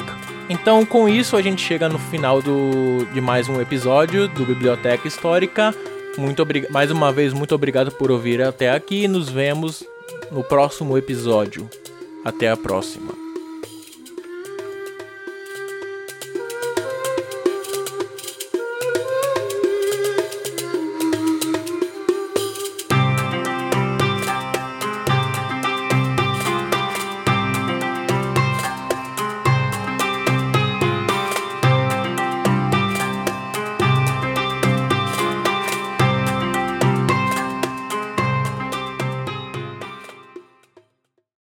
Então, 0.49 0.85
com 0.85 1.07
isso, 1.07 1.37
a 1.37 1.41
gente 1.41 1.61
chega 1.61 1.87
no 1.87 1.97
final 1.97 2.41
do, 2.41 3.05
de 3.13 3.21
mais 3.21 3.47
um 3.47 3.61
episódio 3.61 4.27
do 4.27 4.45
Biblioteca 4.45 5.07
Histórica. 5.07 5.73
Muito 6.17 6.45
mais 6.69 6.91
uma 6.91 7.11
vez, 7.11 7.31
muito 7.31 7.55
obrigado 7.55 7.91
por 7.91 8.11
ouvir 8.11 8.41
até 8.41 8.71
aqui. 8.71 9.07
Nos 9.07 9.29
vemos 9.29 9.83
no 10.29 10.43
próximo 10.43 10.97
episódio. 10.97 11.69
Até 12.25 12.49
a 12.49 12.57
próxima. 12.57 13.20